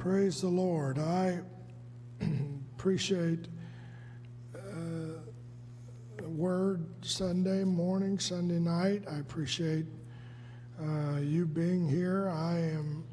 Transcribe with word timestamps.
Praise 0.00 0.40
the 0.40 0.48
Lord. 0.48 0.98
I 0.98 1.40
appreciate 2.78 3.48
uh, 4.56 6.22
Word 6.22 6.86
Sunday 7.02 7.64
morning, 7.64 8.18
Sunday 8.18 8.58
night. 8.58 9.04
I 9.12 9.18
appreciate 9.18 9.84
uh, 10.82 11.18
you 11.18 11.44
being 11.44 11.86
here. 11.86 12.30
I 12.30 12.60
am 12.60 13.04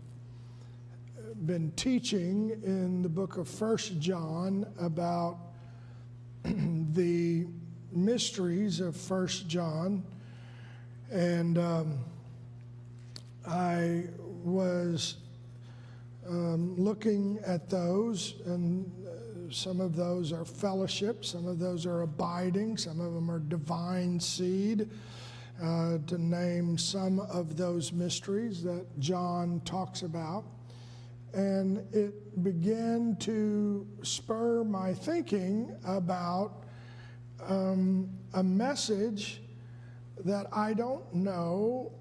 been 1.45 1.73
teaching 1.73 2.51
in 2.63 3.01
the 3.01 3.09
book 3.09 3.35
of 3.35 3.49
First 3.49 3.99
John 3.99 4.65
about 4.79 5.39
the 6.43 7.47
mysteries 7.91 8.79
of 8.79 8.95
First 8.95 9.49
John, 9.49 10.05
and 11.11 11.57
um, 11.57 11.99
I 13.45 14.05
was 14.41 15.17
um, 16.27 16.75
looking 16.77 17.39
at 17.45 17.69
those, 17.69 18.35
and 18.45 18.91
uh, 19.05 19.51
some 19.51 19.79
of 19.79 19.95
those 19.95 20.33
are 20.33 20.45
fellowship, 20.45 21.23
some 21.23 21.47
of 21.47 21.59
those 21.59 21.85
are 21.85 22.01
abiding, 22.01 22.77
some 22.77 22.99
of 22.99 23.13
them 23.13 23.31
are 23.31 23.39
divine 23.39 24.19
seed, 24.19 24.89
uh, 25.61 25.97
to 26.05 26.17
name 26.17 26.77
some 26.77 27.19
of 27.19 27.57
those 27.57 27.91
mysteries 27.91 28.61
that 28.63 28.85
John 28.99 29.61
talks 29.65 30.01
about. 30.03 30.43
And 31.33 31.77
it 31.93 32.43
began 32.43 33.15
to 33.21 33.87
spur 34.01 34.63
my 34.63 34.93
thinking 34.93 35.75
about 35.85 36.63
um, 37.47 38.09
a 38.33 38.43
message 38.43 39.41
that 40.25 40.47
I 40.51 40.73
don't 40.73 41.13
know 41.13 41.91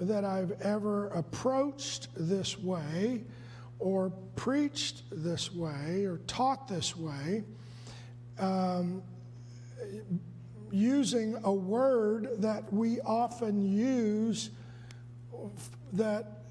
that 0.00 0.24
I've 0.24 0.52
ever 0.62 1.08
approached 1.08 2.08
this 2.16 2.58
way 2.58 3.24
or 3.78 4.10
preached 4.36 5.02
this 5.10 5.54
way 5.54 6.04
or 6.04 6.18
taught 6.26 6.68
this 6.68 6.96
way, 6.96 7.44
um, 8.38 9.02
using 10.70 11.36
a 11.44 11.52
word 11.52 12.28
that 12.38 12.72
we 12.72 13.00
often 13.00 13.62
use 13.62 14.50
that 15.92 16.42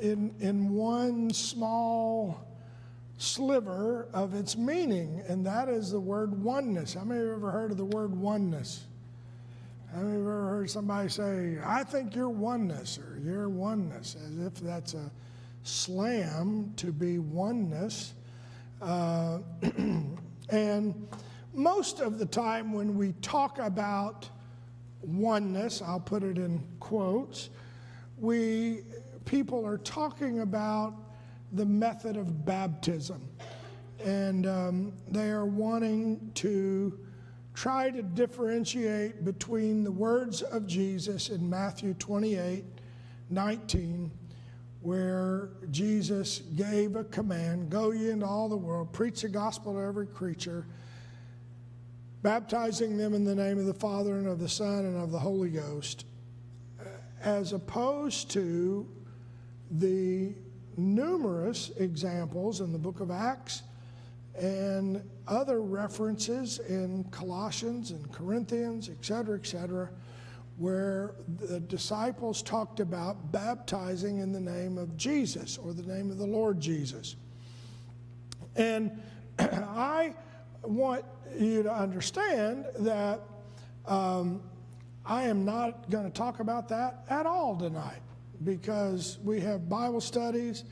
in, 0.00 0.34
in 0.40 0.72
one 0.72 1.32
small 1.32 2.42
sliver 3.18 4.08
of 4.12 4.34
its 4.34 4.56
meaning, 4.56 5.22
and 5.28 5.44
that 5.46 5.68
is 5.68 5.90
the 5.90 6.00
word 6.00 6.42
oneness. 6.42 6.94
How 6.94 7.04
many 7.04 7.20
have 7.20 7.30
ever 7.30 7.50
heard 7.50 7.70
of 7.70 7.76
the 7.76 7.84
word 7.84 8.14
oneness? 8.14 8.84
How 9.92 10.00
many 10.00 10.12
have 10.12 10.20
ever 10.20 10.48
heard 10.48 10.70
somebody 10.70 11.08
say, 11.08 11.58
I 11.64 11.82
think 11.84 12.14
you're 12.14 12.28
oneness, 12.28 12.98
or 12.98 13.18
you're 13.24 13.48
oneness, 13.48 14.16
as 14.22 14.38
if 14.46 14.54
that's 14.56 14.94
a 14.94 15.10
slam 15.66 16.72
to 16.76 16.92
be 16.92 17.18
oneness. 17.18 18.14
Uh, 18.80 19.38
and 20.50 21.08
most 21.52 22.00
of 22.00 22.18
the 22.18 22.26
time, 22.26 22.72
when 22.72 22.96
we 22.96 23.12
talk 23.22 23.58
about 23.58 24.28
oneness, 25.02 25.82
I'll 25.82 26.00
put 26.00 26.22
it 26.22 26.38
in 26.38 26.62
quotes, 26.80 27.50
we 28.18 28.82
people 29.24 29.66
are 29.66 29.78
talking 29.78 30.40
about 30.40 30.94
the 31.52 31.64
method 31.64 32.16
of 32.16 32.44
baptism. 32.44 33.28
And 34.04 34.46
um, 34.46 34.92
they 35.08 35.30
are 35.30 35.46
wanting 35.46 36.30
to 36.34 36.98
try 37.54 37.90
to 37.90 38.02
differentiate 38.02 39.24
between 39.24 39.82
the 39.82 39.90
words 39.90 40.42
of 40.42 40.66
Jesus 40.66 41.30
in 41.30 41.48
Matthew 41.48 41.94
28 41.94 42.64
19 43.28 44.10
where 44.86 45.48
Jesus 45.72 46.42
gave 46.54 46.94
a 46.94 47.02
command 47.02 47.70
go 47.70 47.90
ye 47.90 48.10
into 48.10 48.24
all 48.24 48.48
the 48.48 48.56
world, 48.56 48.92
preach 48.92 49.22
the 49.22 49.28
gospel 49.28 49.74
to 49.74 49.80
every 49.80 50.06
creature, 50.06 50.64
baptizing 52.22 52.96
them 52.96 53.12
in 53.12 53.24
the 53.24 53.34
name 53.34 53.58
of 53.58 53.66
the 53.66 53.74
Father 53.74 54.16
and 54.18 54.28
of 54.28 54.38
the 54.38 54.48
Son 54.48 54.84
and 54.84 54.96
of 54.96 55.10
the 55.10 55.18
Holy 55.18 55.50
Ghost, 55.50 56.06
as 57.20 57.52
opposed 57.52 58.30
to 58.30 58.88
the 59.72 60.32
numerous 60.76 61.70
examples 61.78 62.60
in 62.60 62.72
the 62.72 62.78
book 62.78 63.00
of 63.00 63.10
Acts 63.10 63.64
and 64.38 65.02
other 65.26 65.62
references 65.62 66.60
in 66.60 67.02
Colossians 67.10 67.90
and 67.90 68.12
Corinthians, 68.12 68.88
et 68.88 69.04
cetera, 69.04 69.36
et 69.36 69.46
cetera 69.46 69.90
where 70.58 71.14
the 71.38 71.60
disciples 71.60 72.42
talked 72.42 72.80
about 72.80 73.30
baptizing 73.30 74.18
in 74.18 74.32
the 74.32 74.40
name 74.40 74.78
of 74.78 74.96
Jesus 74.96 75.58
or 75.58 75.72
the 75.72 75.82
name 75.82 76.10
of 76.10 76.18
the 76.18 76.26
Lord 76.26 76.60
Jesus. 76.60 77.16
And 78.56 79.02
I 79.38 80.14
want 80.62 81.04
you 81.38 81.62
to 81.62 81.72
understand 81.72 82.64
that 82.78 83.20
um, 83.86 84.40
I 85.04 85.24
am 85.24 85.44
not 85.44 85.90
going 85.90 86.04
to 86.04 86.10
talk 86.10 86.40
about 86.40 86.68
that 86.70 87.04
at 87.10 87.26
all 87.26 87.56
tonight 87.56 88.00
because 88.44 89.18
we 89.22 89.40
have 89.40 89.68
Bible 89.68 90.00
studies. 90.00 90.64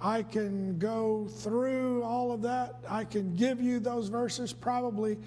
I 0.00 0.22
can 0.22 0.78
go 0.78 1.26
through 1.26 2.02
all 2.02 2.32
of 2.32 2.42
that. 2.42 2.76
I 2.88 3.04
can 3.04 3.34
give 3.36 3.60
you 3.60 3.80
those 3.80 4.08
verses 4.08 4.52
probably 4.52 5.18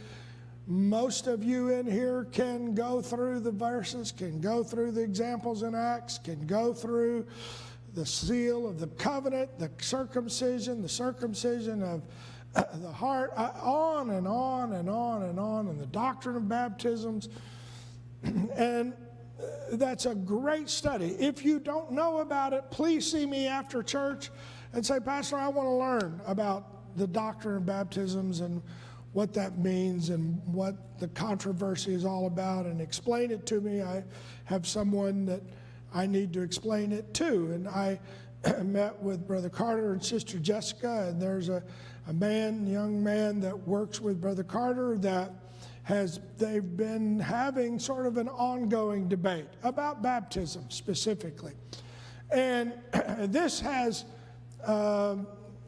most 0.69 1.25
of 1.25 1.43
you 1.43 1.69
in 1.69 1.89
here 1.89 2.27
can 2.31 2.75
go 2.75 3.01
through 3.01 3.39
the 3.39 3.51
verses, 3.51 4.11
can 4.11 4.39
go 4.39 4.63
through 4.63 4.91
the 4.91 5.01
examples 5.01 5.63
in 5.63 5.73
Acts, 5.73 6.19
can 6.19 6.45
go 6.45 6.73
through 6.73 7.25
the 7.95 8.05
seal 8.05 8.67
of 8.67 8.79
the 8.79 8.85
covenant, 8.85 9.49
the 9.57 9.71
circumcision, 9.79 10.83
the 10.83 10.89
circumcision 10.89 11.81
of 11.81 12.03
the 12.81 12.91
heart, 12.91 13.33
uh, 13.35 13.49
on 13.63 14.11
and 14.11 14.27
on 14.27 14.73
and 14.73 14.87
on 14.87 15.23
and 15.23 15.39
on, 15.39 15.69
and 15.69 15.79
the 15.79 15.87
doctrine 15.87 16.35
of 16.35 16.47
baptisms. 16.47 17.29
and 18.23 18.93
uh, 18.93 19.45
that's 19.71 20.05
a 20.05 20.13
great 20.13 20.69
study. 20.69 21.15
If 21.19 21.43
you 21.43 21.59
don't 21.59 21.91
know 21.91 22.19
about 22.19 22.53
it, 22.53 22.69
please 22.69 23.11
see 23.11 23.25
me 23.25 23.47
after 23.47 23.81
church 23.81 24.29
and 24.73 24.85
say, 24.85 24.99
Pastor, 24.99 25.37
I 25.37 25.47
want 25.47 25.65
to 25.65 25.71
learn 25.71 26.21
about 26.27 26.95
the 26.95 27.07
doctrine 27.07 27.57
of 27.57 27.65
baptisms 27.65 28.41
and 28.41 28.61
what 29.13 29.33
that 29.33 29.57
means 29.57 30.09
and 30.09 30.41
what 30.45 30.99
the 30.99 31.07
controversy 31.09 31.93
is 31.93 32.05
all 32.05 32.27
about 32.27 32.65
and 32.65 32.79
explain 32.79 33.31
it 33.31 33.45
to 33.47 33.59
me. 33.59 33.81
I 33.81 34.03
have 34.45 34.67
someone 34.67 35.25
that 35.25 35.41
I 35.93 36.05
need 36.05 36.33
to 36.33 36.41
explain 36.41 36.91
it 36.91 37.13
to. 37.15 37.51
And 37.51 37.67
I 37.67 37.99
met 38.63 39.01
with 39.01 39.27
Brother 39.27 39.49
Carter 39.49 39.93
and 39.93 40.03
Sister 40.03 40.37
Jessica, 40.39 41.07
and 41.09 41.21
there's 41.21 41.49
a, 41.49 41.63
a 42.07 42.13
man, 42.13 42.67
young 42.67 43.03
man 43.03 43.39
that 43.41 43.57
works 43.67 43.99
with 43.99 44.21
Brother 44.21 44.43
Carter 44.43 44.97
that 44.99 45.33
has 45.83 46.19
they've 46.37 46.77
been 46.77 47.19
having 47.19 47.79
sort 47.79 48.05
of 48.05 48.17
an 48.17 48.29
ongoing 48.29 49.07
debate 49.07 49.47
about 49.63 50.03
baptism 50.03 50.63
specifically. 50.69 51.53
And 52.31 52.73
this 53.21 53.59
has 53.59 54.05
uh, 54.63 55.15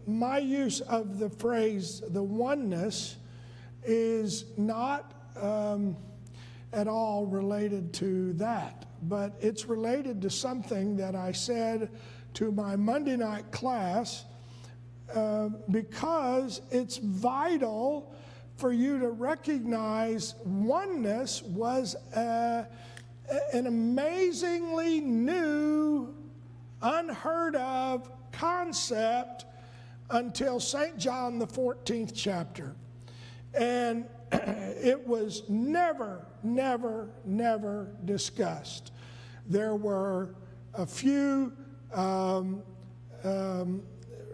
my 0.06 0.38
use 0.38 0.82
of 0.82 1.18
the 1.18 1.30
phrase 1.30 2.04
the 2.10 2.22
oneness 2.22 3.18
is 3.84 4.46
not 4.58 5.14
um, 5.40 5.96
at 6.74 6.88
all 6.88 7.26
related 7.26 7.94
to 7.94 8.34
that, 8.34 8.86
but 9.04 9.34
it's 9.40 9.66
related 9.66 10.22
to 10.22 10.30
something 10.30 10.96
that 10.98 11.16
I 11.16 11.32
said 11.32 11.90
to 12.36 12.52
my 12.52 12.76
Monday 12.76 13.18
night 13.18 13.52
class 13.52 14.26
uh, 15.14 15.50
because 15.70 16.62
it's 16.72 16.98
vital 16.98 18.14
for 18.56 18.72
you 18.72 19.00
to 19.00 19.10
recognize 19.10 20.36
oneness 20.46 21.42
was 21.42 21.96
a, 22.16 22.68
an 23.54 23.68
amazingly 23.68 25.00
new, 25.02 26.14
unheard 26.82 27.56
of 27.56 28.10
concept 28.32 29.46
until 30.12 30.60
St. 30.60 30.98
John, 30.98 31.40
the 31.40 31.48
14th 31.48 32.12
chapter. 32.14 32.76
And 33.54 34.06
it 34.32 35.06
was 35.08 35.44
never, 35.50 36.26
never, 36.44 37.10
never 37.26 37.92
discussed. 38.06 38.92
There 39.48 39.76
were 39.76 40.36
a 40.74 40.86
few 40.86 41.54
um, 41.94 42.64
um, 43.24 43.84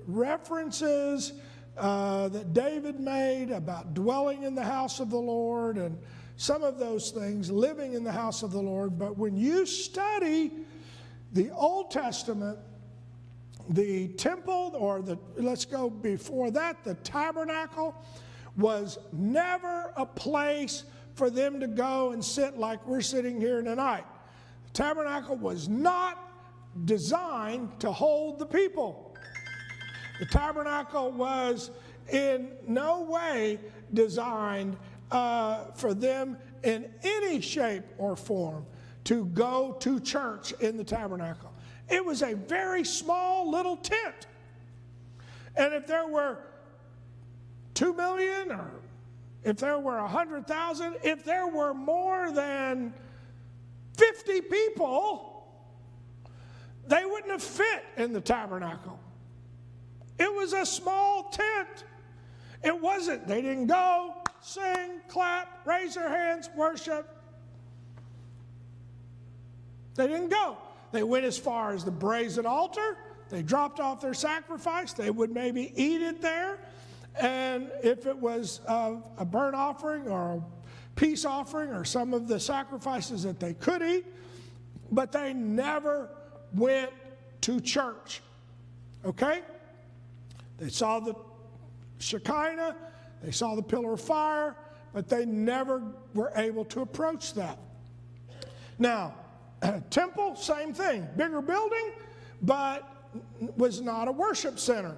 references 0.05 1.33
uh, 1.77 2.27
that 2.29 2.53
David 2.53 2.99
made 2.99 3.51
about 3.51 3.93
dwelling 3.93 4.43
in 4.43 4.55
the 4.55 4.63
house 4.63 4.99
of 4.99 5.09
the 5.09 5.17
Lord 5.17 5.77
and 5.77 5.97
some 6.37 6.63
of 6.63 6.77
those 6.77 7.11
things, 7.11 7.51
living 7.51 7.93
in 7.93 8.03
the 8.03 8.11
house 8.11 8.43
of 8.43 8.51
the 8.51 8.61
Lord. 8.61 8.97
But 8.97 9.17
when 9.17 9.35
you 9.35 9.65
study 9.65 10.51
the 11.33 11.49
Old 11.51 11.91
Testament, 11.91 12.59
the 13.69 14.09
temple, 14.09 14.73
or 14.77 15.01
the, 15.01 15.17
let's 15.35 15.65
go 15.65 15.89
before 15.89 16.51
that, 16.51 16.83
the 16.83 16.93
tabernacle, 16.95 17.95
was 18.57 18.97
never 19.13 19.93
a 19.95 20.05
place 20.05 20.83
for 21.13 21.29
them 21.29 21.59
to 21.59 21.67
go 21.67 22.11
and 22.11 22.23
sit 22.23 22.57
like 22.57 22.85
we're 22.87 23.01
sitting 23.01 23.39
here 23.39 23.61
tonight. 23.61 24.05
The 24.65 24.71
tabernacle 24.71 25.37
was 25.37 25.67
not 25.67 26.23
designed 26.85 27.79
to 27.79 27.91
hold 27.91 28.39
the 28.39 28.45
people. 28.45 29.15
The 30.19 30.25
tabernacle 30.25 31.11
was 31.11 31.71
in 32.11 32.51
no 32.67 33.03
way 33.03 33.59
designed 33.93 34.77
uh, 35.11 35.65
for 35.75 35.93
them 35.93 36.37
in 36.63 36.91
any 37.03 37.41
shape 37.41 37.83
or 37.97 38.15
form 38.15 38.65
to 39.05 39.25
go 39.27 39.77
to 39.79 39.99
church 39.99 40.51
in 40.53 40.77
the 40.77 40.83
tabernacle. 40.83 41.53
It 41.89 42.03
was 42.03 42.21
a 42.21 42.33
very 42.33 42.83
small 42.83 43.49
little 43.49 43.77
tent. 43.77 44.27
And 45.55 45.73
if 45.73 45.87
there 45.87 46.07
were 46.07 46.39
two 47.77 47.93
million 47.93 48.51
or 48.51 48.71
if 49.43 49.57
there 49.57 49.77
were 49.77 49.99
a 49.99 50.07
hundred 50.07 50.47
thousand, 50.47 50.95
if 51.03 51.23
there 51.23 51.47
were 51.47 51.73
more 51.73 52.31
than 52.31 52.91
50 53.95 54.41
people, 54.41 55.47
they 56.87 57.05
wouldn't 57.05 57.31
have 57.31 57.43
fit 57.43 57.85
in 57.97 58.13
the 58.13 58.19
tabernacle. 58.19 58.99
It 60.19 60.33
was 60.33 60.53
a 60.53 60.65
small 60.65 61.29
tent. 61.29 61.85
It 62.63 62.81
wasn't, 62.81 63.27
they 63.27 63.43
didn't 63.43 63.67
go, 63.67 64.15
sing, 64.41 64.99
clap, 65.07 65.65
raise 65.65 65.93
their 65.93 66.09
hands, 66.09 66.49
worship. 66.55 67.07
They 69.93 70.07
didn't 70.07 70.29
go. 70.29 70.57
They 70.91 71.03
went 71.03 71.25
as 71.25 71.37
far 71.37 71.73
as 71.73 71.85
the 71.85 71.91
brazen 71.91 72.47
altar. 72.47 72.97
They 73.29 73.43
dropped 73.43 73.79
off 73.79 74.01
their 74.01 74.15
sacrifice. 74.15 74.93
They 74.93 75.11
would 75.11 75.31
maybe 75.31 75.71
eat 75.75 76.01
it 76.01 76.21
there. 76.21 76.57
And 77.19 77.71
if 77.83 78.05
it 78.05 78.17
was 78.17 78.61
uh, 78.67 78.95
a 79.17 79.25
burnt 79.25 79.55
offering 79.55 80.07
or 80.07 80.35
a 80.35 80.41
peace 80.95 81.25
offering 81.25 81.71
or 81.71 81.83
some 81.83 82.13
of 82.13 82.27
the 82.27 82.39
sacrifices 82.39 83.23
that 83.23 83.39
they 83.39 83.53
could 83.53 83.81
eat, 83.81 84.05
but 84.91 85.11
they 85.11 85.33
never 85.33 86.09
went 86.53 86.91
to 87.41 87.59
church. 87.59 88.21
Okay? 89.05 89.41
They 90.57 90.69
saw 90.69 90.99
the 90.99 91.15
Shekinah, 91.99 92.75
they 93.23 93.31
saw 93.31 93.55
the 93.55 93.63
pillar 93.63 93.93
of 93.93 94.01
fire, 94.01 94.55
but 94.93 95.07
they 95.07 95.25
never 95.25 95.83
were 96.13 96.31
able 96.35 96.65
to 96.65 96.81
approach 96.81 97.33
that. 97.33 97.57
Now, 98.79 99.15
temple, 99.89 100.35
same 100.35 100.73
thing. 100.73 101.07
Bigger 101.15 101.41
building, 101.41 101.91
but 102.41 102.87
was 103.55 103.81
not 103.81 104.07
a 104.07 104.11
worship 104.11 104.59
center. 104.59 104.95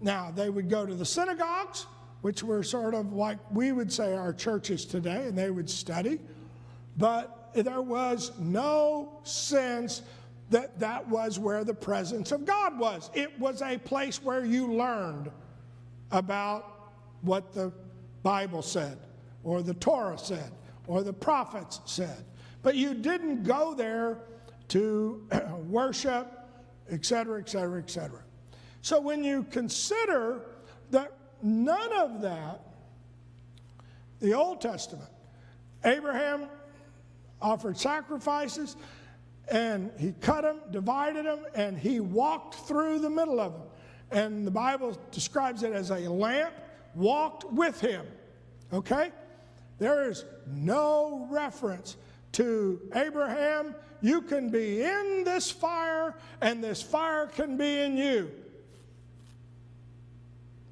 Now, 0.00 0.30
they 0.30 0.50
would 0.50 0.68
go 0.68 0.84
to 0.84 0.94
the 0.94 1.06
synagogues, 1.06 1.86
which 2.20 2.42
were 2.42 2.62
sort 2.62 2.94
of 2.94 3.12
like 3.12 3.38
we 3.50 3.72
would 3.72 3.92
say 3.92 4.14
our 4.14 4.32
churches 4.32 4.84
today, 4.84 5.26
and 5.26 5.36
they 5.36 5.50
would 5.50 5.70
study. 5.70 6.20
But 6.96 7.50
there 7.54 7.82
was 7.82 8.32
no 8.38 9.20
sense 9.24 10.02
that 10.50 10.78
that 10.78 11.08
was 11.08 11.38
where 11.38 11.64
the 11.64 11.74
presence 11.74 12.32
of 12.32 12.44
God 12.44 12.78
was. 12.78 13.10
It 13.14 13.38
was 13.38 13.62
a 13.62 13.78
place 13.78 14.22
where 14.22 14.44
you 14.44 14.72
learned 14.72 15.30
about 16.10 16.90
what 17.22 17.52
the 17.52 17.72
Bible 18.22 18.62
said, 18.62 18.98
or 19.42 19.62
the 19.62 19.74
Torah 19.74 20.18
said, 20.18 20.52
or 20.86 21.02
the 21.02 21.12
prophets 21.12 21.80
said. 21.84 22.24
But 22.62 22.76
you 22.76 22.94
didn't 22.94 23.44
go 23.44 23.74
there 23.74 24.18
to 24.68 25.26
worship, 25.68 26.32
etc., 26.90 27.40
etc., 27.40 27.78
etc. 27.78 28.20
So 28.82 29.00
when 29.00 29.24
you 29.24 29.44
consider 29.50 30.42
that 30.90 31.12
none 31.42 31.92
of 31.92 32.20
that, 32.22 32.60
the 34.20 34.34
Old 34.34 34.60
Testament, 34.60 35.10
Abraham 35.84 36.48
offered 37.40 37.78
sacrifices 37.78 38.76
and 39.50 39.90
he 39.98 40.12
cut 40.20 40.42
them, 40.42 40.60
divided 40.70 41.24
them, 41.24 41.40
and 41.54 41.78
he 41.78 42.00
walked 42.00 42.54
through 42.54 42.98
the 42.98 43.10
middle 43.10 43.38
of 43.38 43.52
them. 43.52 43.62
And 44.10 44.46
the 44.46 44.50
Bible 44.50 44.98
describes 45.12 45.62
it 45.62 45.72
as 45.72 45.90
a 45.90 46.00
lamp 46.00 46.52
walked 46.94 47.44
with 47.52 47.80
him. 47.80 48.06
Okay? 48.72 49.10
There 49.78 50.10
is 50.10 50.24
no 50.46 51.28
reference 51.30 51.96
to 52.32 52.80
Abraham. 52.94 53.74
You 54.00 54.22
can 54.22 54.50
be 54.50 54.82
in 54.82 55.22
this 55.24 55.50
fire, 55.50 56.14
and 56.40 56.62
this 56.62 56.82
fire 56.82 57.26
can 57.26 57.56
be 57.56 57.80
in 57.80 57.96
you. 57.96 58.30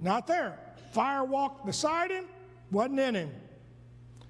Not 0.05 0.27
there. 0.27 0.59
Fire 0.93 1.25
walked 1.25 1.65
beside 1.65 2.11
him, 2.11 2.27
wasn't 2.71 3.01
in 3.01 3.15
him. 3.15 3.31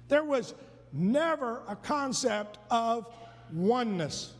There 0.07 0.23
was 0.23 0.55
never 0.93 1.63
a 1.67 1.75
concept 1.75 2.59
of 2.71 3.05
oneness 3.51 4.33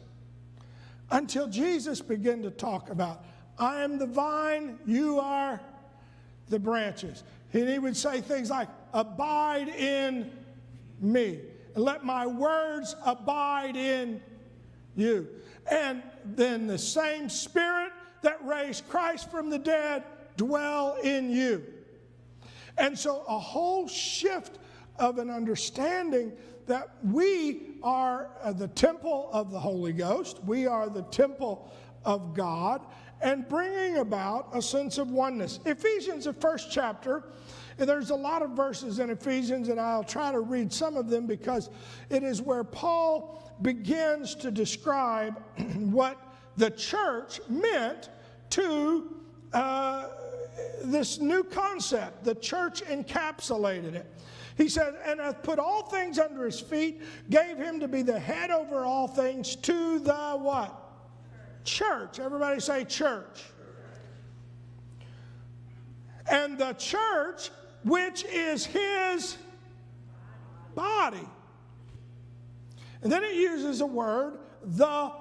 until 1.12 1.48
Jesus 1.48 2.00
began 2.02 2.42
to 2.44 2.52
talk 2.52 2.90
about, 2.90 3.26
I 3.60 3.84
am 3.84 4.00
the 4.00 4.06
vine, 4.06 4.80
you 4.86 5.20
are 5.20 5.60
the 6.48 6.58
branches. 6.58 7.24
And 7.52 7.68
he 7.68 7.80
would 7.80 7.98
say 7.98 8.22
things 8.22 8.50
like, 8.50 8.70
Abide 8.94 9.68
in 9.68 10.32
me, 11.02 11.42
and 11.76 11.84
let 11.84 12.06
my 12.06 12.26
words 12.26 12.96
abide 13.06 13.76
in 13.76 14.22
you. 14.96 15.28
And 15.70 16.02
then 16.24 16.66
the 16.66 16.78
same 16.78 17.28
spirit 17.28 17.92
that 18.22 18.44
raised 18.46 18.88
Christ 18.88 19.30
from 19.30 19.50
the 19.50 19.60
dead 19.60 20.06
dwell 20.38 20.98
in 21.04 21.30
you. 21.30 21.64
And 22.78 22.98
so, 22.98 23.24
a 23.28 23.40
whole 23.40 23.88
shift 23.88 24.60
of 24.98 25.18
an 25.18 25.30
understanding 25.30 26.34
that 26.68 26.90
we 27.04 27.78
are 27.84 28.30
uh, 28.42 28.52
the 28.52 28.68
temple 28.70 29.30
of 29.32 29.52
the 29.52 29.60
Holy 29.60 29.94
Ghost, 29.94 30.44
we 30.46 30.66
are 30.66 30.90
the 30.90 31.04
temple 31.04 31.72
of 32.04 32.34
God, 32.34 32.82
and 33.22 33.48
bringing 33.48 33.98
about 33.98 34.50
a 34.54 34.62
sense 34.62 34.98
of 34.98 35.12
oneness. 35.12 35.60
Ephesians, 35.66 36.26
the 36.26 36.34
first 36.34 36.72
chapter, 36.72 37.24
there's 37.78 38.10
a 38.10 38.16
lot 38.16 38.42
of 38.42 38.52
verses 38.52 39.00
in 39.00 39.10
Ephesians, 39.10 39.70
and 39.70 39.80
I'll 39.80 40.04
try 40.04 40.32
to 40.32 40.40
read 40.40 40.72
some 40.72 40.96
of 40.96 41.10
them 41.10 41.28
because 41.28 41.70
it 42.10 42.24
is 42.24 42.42
where 42.42 42.64
Paul 42.64 43.54
begins 43.62 44.36
to 44.36 44.52
describe 44.52 45.42
what 45.76 46.18
the 46.58 46.72
church 46.72 47.42
meant 47.50 48.10
to 48.52 49.16
uh, 49.54 50.08
this 50.84 51.20
new 51.20 51.44
concept. 51.44 52.24
The 52.24 52.36
church 52.36 52.84
encapsulated 52.84 53.96
it. 53.96 54.12
He 54.58 54.70
said, 54.70 54.96
and 55.06 55.20
hath 55.20 55.44
put 55.44 55.60
all 55.60 55.84
things 55.84 56.18
under 56.18 56.46
his 56.46 56.62
feet, 56.62 57.02
gave 57.30 57.58
him 57.58 57.80
to 57.82 57.88
be 57.88 58.02
the 58.02 58.18
head 58.18 58.52
over 58.52 58.86
all 58.86 59.08
things 59.08 59.56
to 59.58 60.00
the 60.00 60.38
what? 60.38 60.82
Church. 61.66 62.20
Everybody 62.20 62.62
say 62.62 62.86
church. 62.86 63.44
And 66.30 66.58
the 66.58 66.74
church, 66.74 67.52
which 67.84 68.24
is 68.26 68.66
his 68.66 69.38
body. 70.74 71.28
And 73.02 73.12
then 73.12 73.24
it 73.24 73.36
uses 73.36 73.82
a 73.82 73.86
word, 73.86 74.40
the 74.64 75.12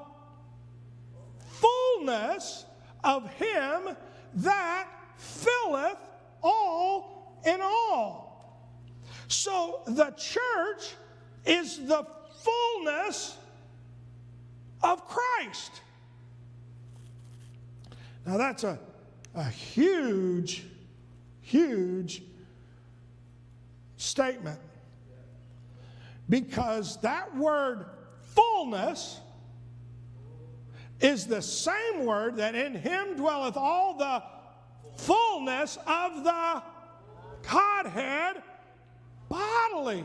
fullness 1.46 2.64
of 3.02 3.28
him 3.34 3.96
that 4.34 4.88
filleth 5.16 5.98
all 6.42 7.40
in 7.46 7.60
all. 7.60 8.70
So 9.28 9.80
the 9.86 10.10
church 10.12 10.94
is 11.44 11.84
the 11.86 12.06
fullness 12.42 13.36
of 14.82 15.06
Christ. 15.08 15.80
Now 18.26 18.38
that's 18.38 18.64
a, 18.64 18.78
a 19.34 19.44
huge, 19.44 20.64
huge 21.42 22.22
statement 23.96 24.60
because 26.28 27.00
that 27.00 27.36
word 27.36 27.86
fullness 28.34 29.20
is 31.00 31.26
the 31.26 31.42
same 31.42 32.04
word 32.04 32.36
that 32.36 32.54
in 32.54 32.74
him 32.74 33.16
dwelleth 33.16 33.56
all 33.56 33.96
the 33.96 34.22
fullness 34.96 35.78
of 35.86 36.24
the 36.24 36.62
Godhead 37.50 38.42
bodily. 39.28 40.04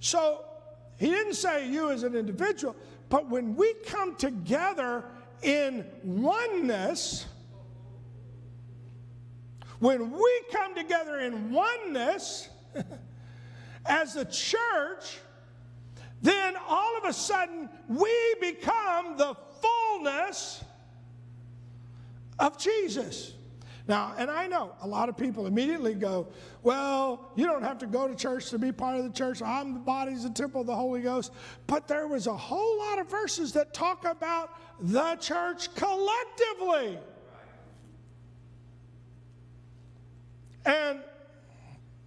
So 0.00 0.44
he 0.98 1.06
didn't 1.06 1.34
say 1.34 1.68
you 1.68 1.90
as 1.90 2.02
an 2.02 2.14
individual, 2.14 2.76
but 3.08 3.28
when 3.28 3.54
we 3.56 3.74
come 3.86 4.16
together 4.16 5.04
in 5.42 5.84
oneness, 6.02 7.26
when 9.78 10.10
we 10.10 10.40
come 10.52 10.74
together 10.74 11.18
in 11.18 11.52
oneness 11.52 12.48
as 13.86 14.16
a 14.16 14.24
church, 14.24 15.18
then 16.22 16.54
all 16.66 16.96
of 16.96 17.04
a 17.04 17.12
sudden 17.12 17.68
we 17.88 18.34
become 18.40 19.16
the 19.16 19.36
fullness 19.60 20.64
of 22.38 22.58
Jesus. 22.58 23.34
Now, 23.88 24.14
and 24.18 24.28
I 24.30 24.48
know 24.48 24.72
a 24.82 24.86
lot 24.86 25.08
of 25.08 25.16
people 25.16 25.46
immediately 25.46 25.94
go, 25.94 26.26
Well, 26.62 27.30
you 27.36 27.46
don't 27.46 27.62
have 27.62 27.78
to 27.78 27.86
go 27.86 28.08
to 28.08 28.16
church 28.16 28.50
to 28.50 28.58
be 28.58 28.72
part 28.72 28.96
of 28.96 29.04
the 29.04 29.10
church. 29.10 29.42
I'm 29.42 29.74
the 29.74 29.80
body's 29.80 30.24
the 30.24 30.30
temple 30.30 30.62
of 30.62 30.66
the 30.66 30.74
Holy 30.74 31.02
Ghost. 31.02 31.32
But 31.66 31.86
there 31.86 32.08
was 32.08 32.26
a 32.26 32.36
whole 32.36 32.78
lot 32.78 32.98
of 32.98 33.08
verses 33.08 33.52
that 33.52 33.72
talk 33.72 34.04
about 34.04 34.50
the 34.80 35.14
church 35.16 35.72
collectively. 35.74 36.98
And 40.64 40.98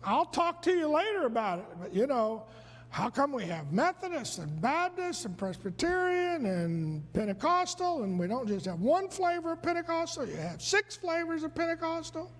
I'll 0.04 0.26
talk 0.26 0.62
to 0.64 0.72
you 0.72 0.90
later 0.90 1.26
about 1.26 1.60
it. 1.60 1.66
But 1.80 1.94
you 1.94 2.08
know, 2.08 2.44
how 2.90 3.10
come 3.10 3.32
we 3.32 3.44
have 3.46 3.72
Methodist 3.72 4.40
and 4.40 4.60
Baptist 4.62 5.26
and 5.26 5.38
Presbyterian 5.38 6.46
and 6.46 7.14
Pentecostal, 7.14 8.04
and 8.04 8.18
we 8.18 8.28
don't 8.28 8.48
just 8.48 8.66
have 8.66 8.80
one 8.80 9.10
flavor 9.10 9.52
of 9.54 9.62
Pentecostal, 9.62 10.28
you 10.28 10.36
have 10.36 10.62
six 10.62 10.96
flavors 10.96 11.44
of 11.44 11.54
Pentecostal? 11.54 12.32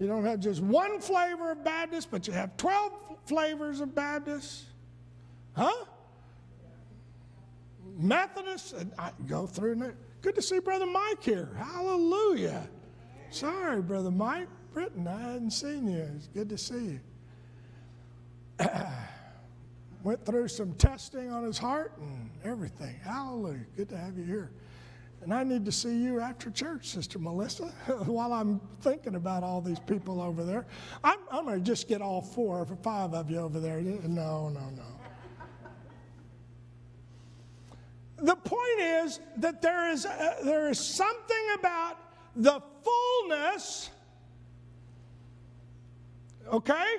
You 0.00 0.08
don't 0.08 0.24
have 0.24 0.40
just 0.40 0.60
one 0.60 1.00
flavor 1.00 1.52
of 1.52 1.64
Baptist, 1.64 2.10
but 2.10 2.26
you 2.26 2.32
have 2.32 2.56
12 2.56 2.92
flavors 3.26 3.80
of 3.80 3.94
Baptist? 3.94 4.64
Huh? 5.56 5.84
Methodist, 7.96 8.72
and 8.72 8.92
I 8.98 9.12
go 9.28 9.46
through. 9.46 9.94
Good 10.20 10.34
to 10.34 10.42
see 10.42 10.58
Brother 10.58 10.86
Mike 10.86 11.22
here. 11.22 11.48
Hallelujah. 11.56 12.68
Sorry, 13.30 13.80
Brother 13.82 14.10
Mike. 14.10 14.48
Britton, 14.72 15.06
I 15.06 15.20
hadn't 15.20 15.52
seen 15.52 15.88
you. 15.88 16.08
It's 16.16 16.26
good 16.26 16.48
to 16.48 16.58
see 16.58 16.98
you. 18.58 18.68
Went 20.04 20.24
through 20.26 20.48
some 20.48 20.74
testing 20.74 21.32
on 21.32 21.44
his 21.44 21.56
heart 21.56 21.92
and 21.98 22.30
everything. 22.44 22.94
Hallelujah. 23.02 23.64
Good 23.74 23.88
to 23.88 23.96
have 23.96 24.18
you 24.18 24.24
here. 24.24 24.50
And 25.22 25.32
I 25.32 25.42
need 25.42 25.64
to 25.64 25.72
see 25.72 25.96
you 25.96 26.20
after 26.20 26.50
church, 26.50 26.88
Sister 26.90 27.18
Melissa, 27.18 27.64
while 28.04 28.34
I'm 28.34 28.60
thinking 28.82 29.14
about 29.14 29.42
all 29.42 29.62
these 29.62 29.80
people 29.80 30.20
over 30.20 30.44
there. 30.44 30.66
I'm, 31.02 31.18
I'm 31.32 31.46
going 31.46 31.58
to 31.58 31.64
just 31.64 31.88
get 31.88 32.02
all 32.02 32.20
four 32.20 32.58
or 32.58 32.76
five 32.82 33.14
of 33.14 33.30
you 33.30 33.38
over 33.38 33.58
there. 33.58 33.80
No, 33.80 34.50
no, 34.50 34.70
no. 34.76 34.82
The 38.18 38.36
point 38.36 38.80
is 38.80 39.20
that 39.38 39.62
there 39.62 39.90
is, 39.90 40.04
a, 40.04 40.36
there 40.44 40.68
is 40.68 40.78
something 40.78 41.46
about 41.58 41.98
the 42.36 42.62
fullness, 42.82 43.90
okay? 46.52 46.96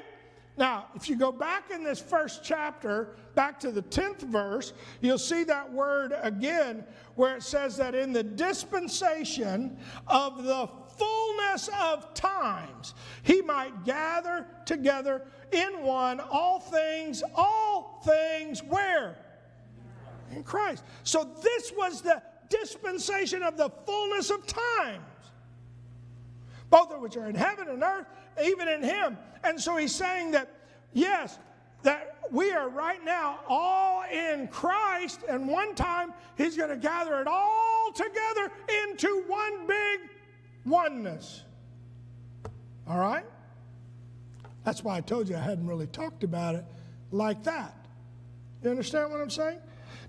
Now, 0.58 0.86
if 0.96 1.10
you 1.10 1.18
go 1.18 1.32
back 1.32 1.70
in 1.70 1.84
this 1.84 2.00
first 2.00 2.42
chapter, 2.44 3.16
back 3.36 3.60
to 3.60 3.72
the 3.72 3.82
10th 3.82 4.22
verse, 4.22 4.72
you'll 5.02 5.18
see 5.18 5.44
that 5.44 5.72
word 5.72 6.14
again 6.22 6.86
where 7.16 7.36
it 7.36 7.44
says 7.44 7.76
that 7.78 7.94
in 7.94 8.14
the 8.14 8.24
dispensation 8.24 9.78
of 10.08 10.44
the 10.44 10.70
fullness 10.98 11.70
of 11.82 12.14
times, 12.14 12.94
he 13.24 13.42
might 13.42 13.84
gather 13.84 14.48
together 14.66 15.26
in 15.52 15.84
one 15.84 16.22
all 16.22 16.60
things, 16.60 17.22
all 17.36 18.02
things 18.06 18.64
where? 18.64 19.18
In 20.32 20.44
Christ. 20.44 20.86
So 21.04 21.30
this 21.44 21.74
was 21.76 22.02
the 22.02 22.22
dispensation 22.50 23.44
of 23.44 23.58
the 23.58 23.70
fullness 23.86 24.30
of 24.30 24.48
times 24.48 25.02
both 26.70 26.92
of 26.92 27.00
which 27.00 27.16
are 27.18 27.28
in 27.28 27.36
heaven 27.36 27.68
and 27.70 27.84
earth, 27.84 28.08
even 28.44 28.68
in 28.68 28.84
him. 28.84 29.18
And 29.44 29.60
so 29.60 29.78
he's 29.78 29.94
saying 29.94 30.32
that, 30.32 30.50
yes, 30.94 31.38
that 31.84 32.18
we 32.32 32.52
are 32.52 32.70
right 32.70 33.04
now 33.06 33.40
all 33.48 34.04
in 34.12 34.48
Christ, 34.48 35.22
and 35.30 35.48
one 35.48 35.76
time 35.76 36.14
he's 36.38 36.58
going 36.58 36.70
to 36.70 36.78
gather 36.78 37.22
it 37.22 37.28
all 37.28 37.92
together 37.94 38.52
into 38.84 39.24
one 39.28 39.68
big 39.68 40.00
oneness. 40.66 41.44
All 42.88 42.98
right? 42.98 43.26
That's 44.64 44.84
why 44.84 44.98
I 44.98 45.02
told 45.02 45.30
you 45.30 45.36
I 45.36 45.40
hadn't 45.40 45.68
really 45.68 45.88
talked 45.88 46.24
about 46.24 46.56
it 46.56 46.66
like 47.12 47.44
that. 47.44 47.76
You 48.64 48.72
understand 48.72 49.12
what 49.12 49.22
I'm 49.22 49.30
saying? 49.30 49.60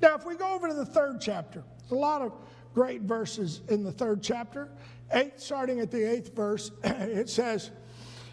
Now, 0.00 0.14
if 0.14 0.24
we 0.24 0.34
go 0.34 0.54
over 0.54 0.68
to 0.68 0.74
the 0.74 0.86
third 0.86 1.20
chapter, 1.20 1.62
there's 1.80 1.92
a 1.92 1.94
lot 1.94 2.22
of 2.22 2.32
great 2.74 3.02
verses 3.02 3.60
in 3.68 3.84
the 3.84 3.92
third 3.92 4.22
chapter. 4.22 4.68
Eight, 5.12 5.40
starting 5.40 5.80
at 5.80 5.90
the 5.90 6.10
eighth 6.10 6.34
verse, 6.34 6.70
it 6.84 7.28
says, 7.28 7.70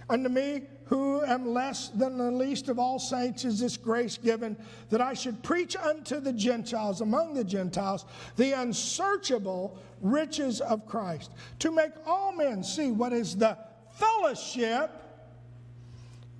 Unto 0.10 0.29
me, 0.29 0.63
who 0.86 1.24
am 1.24 1.53
less 1.53 1.89
than 1.89 2.17
the 2.17 2.31
least 2.31 2.69
of 2.69 2.77
all 2.77 3.00
saints, 3.00 3.45
is 3.45 3.60
this 3.60 3.77
grace 3.77 4.17
given 4.17 4.57
that 4.89 5.01
I 5.01 5.13
should 5.13 5.41
preach 5.43 5.75
unto 5.75 6.19
the 6.19 6.33
Gentiles, 6.33 7.01
among 7.01 7.33
the 7.33 7.43
Gentiles, 7.43 8.05
the 8.36 8.51
unsearchable 8.51 9.77
riches 10.01 10.62
of 10.62 10.86
Christ, 10.86 11.31
to 11.60 11.72
make 11.72 11.91
all 12.05 12.33
men 12.33 12.63
see 12.63 12.91
what 12.91 13.13
is 13.13 13.36
the 13.36 13.57
fellowship, 13.91 14.91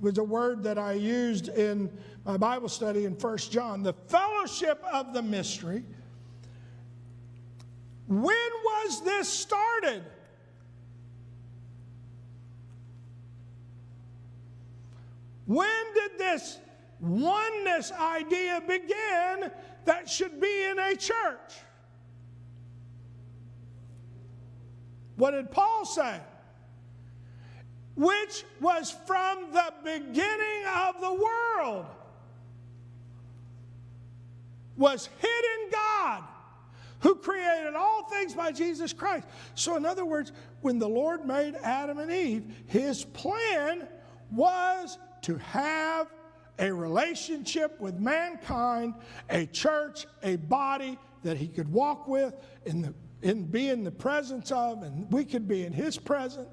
was 0.02 0.18
a 0.18 0.24
word 0.24 0.64
that 0.64 0.78
I 0.78 0.94
used 0.94 1.48
in 1.48 1.90
my 2.26 2.36
Bible 2.36 2.70
study 2.70 3.06
in 3.06 3.16
First 3.16 3.52
John, 3.52 3.84
the 3.84 3.94
fellowship 3.94 4.84
of 4.92 5.14
the 5.14 5.22
mystery. 5.22 5.84
When 8.08 8.20
was 8.20 9.04
this 9.04 9.30
started? 9.30 10.04
When 15.46 15.94
did 15.94 16.18
this 16.18 16.60
oneness 17.00 17.92
idea 17.92 18.62
begin 18.66 19.52
that 19.86 20.10
should 20.10 20.40
be 20.40 20.66
in 20.66 20.80
a 20.80 20.96
church? 20.96 21.54
What 25.16 25.32
did 25.32 25.52
Paul 25.52 25.86
say? 25.86 26.20
Which 27.96 28.44
was 28.60 28.96
from 29.06 29.52
the 29.52 29.74
beginning 29.84 30.66
of 30.76 31.00
the 31.00 31.14
world, 31.14 31.86
was 34.76 35.08
hidden 35.20 35.70
God 35.72 36.24
who 37.02 37.16
created 37.16 37.76
all 37.76 38.06
things 38.06 38.34
by 38.34 38.52
Jesus 38.52 38.94
Christ. 38.94 39.28
So, 39.56 39.76
in 39.76 39.86
other 39.86 40.06
words, 40.06 40.32
when 40.62 40.80
the 40.80 40.88
Lord 40.88 41.26
made 41.26 41.56
Adam 41.62 42.00
and 42.00 42.12
Eve, 42.12 42.46
his 42.66 43.04
plan 43.04 43.88
was 44.32 44.98
to 45.24 45.38
have 45.38 46.08
a 46.60 46.72
relationship 46.72 47.80
with 47.80 48.00
mankind, 48.00 48.94
a 49.30 49.46
church, 49.48 50.06
a 50.22 50.36
body 50.36 50.98
that 51.24 51.38
he 51.38 51.48
could 51.48 51.72
walk 51.72 52.08
with 52.08 52.36
in 52.66 52.82
the 52.82 52.94
in 53.24 53.46
be 53.46 53.70
in 53.70 53.84
the 53.84 53.92
presence 53.92 54.52
of, 54.52 54.84
and 54.84 55.10
we 55.12 55.24
could 55.24 55.48
be 55.48 55.64
in 55.64 55.74
his 55.74 55.98
presence. 55.98 56.50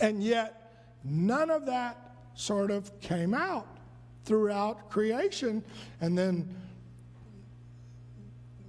And 0.00 0.22
yet, 0.22 0.94
none 1.04 1.50
of 1.50 1.66
that 1.66 1.98
sort 2.34 2.70
of 2.70 2.98
came 3.00 3.34
out 3.34 3.66
throughout 4.24 4.90
creation. 4.90 5.62
And 6.00 6.16
then 6.16 6.54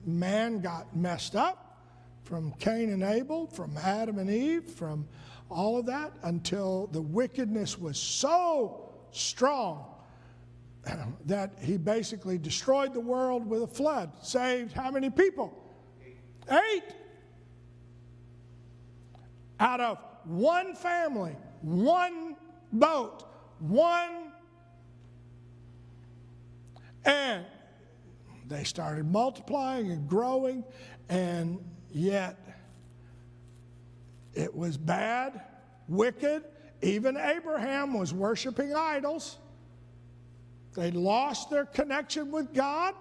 man 0.05 0.59
got 0.61 0.95
messed 0.95 1.35
up 1.35 1.81
from 2.23 2.53
Cain 2.59 2.91
and 2.91 3.03
Abel, 3.03 3.47
from 3.47 3.77
Adam 3.77 4.19
and 4.19 4.29
Eve, 4.29 4.63
from 4.65 5.07
all 5.49 5.77
of 5.77 5.85
that 5.85 6.13
until 6.23 6.87
the 6.87 7.01
wickedness 7.01 7.77
was 7.77 7.97
so 7.97 8.93
strong 9.11 9.85
that 11.25 11.53
he 11.61 11.77
basically 11.77 12.37
destroyed 12.37 12.93
the 12.93 12.99
world 12.99 13.47
with 13.47 13.63
a 13.63 13.67
flood. 13.67 14.11
Saved 14.21 14.73
how 14.73 14.91
many 14.91 15.09
people? 15.09 15.53
Eight. 16.49 16.83
Out 19.59 19.81
of 19.81 19.97
one 20.25 20.75
family, 20.75 21.35
one 21.61 22.35
boat, 22.71 23.23
one. 23.59 24.31
And 27.05 27.45
they 28.47 28.63
started 28.63 29.09
multiplying 29.09 29.91
and 29.91 30.07
growing, 30.07 30.63
and 31.09 31.59
yet 31.91 32.37
it 34.37 34.55
was 34.55 34.77
bad, 34.77 35.41
wicked. 35.87 36.43
Even 36.83 37.17
Abraham 37.17 37.97
was 37.97 38.13
worshiping 38.13 38.75
idols. 38.75 39.39
They 40.75 40.91
lost 40.91 41.49
their 41.49 41.65
connection 41.65 42.29
with 42.31 42.53
God. 42.53 42.93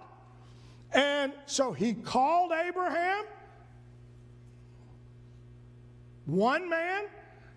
And 0.91 1.31
so 1.45 1.73
he 1.73 1.93
called 1.93 2.51
Abraham, 2.51 3.25
one 6.25 6.67
man, 6.69 7.03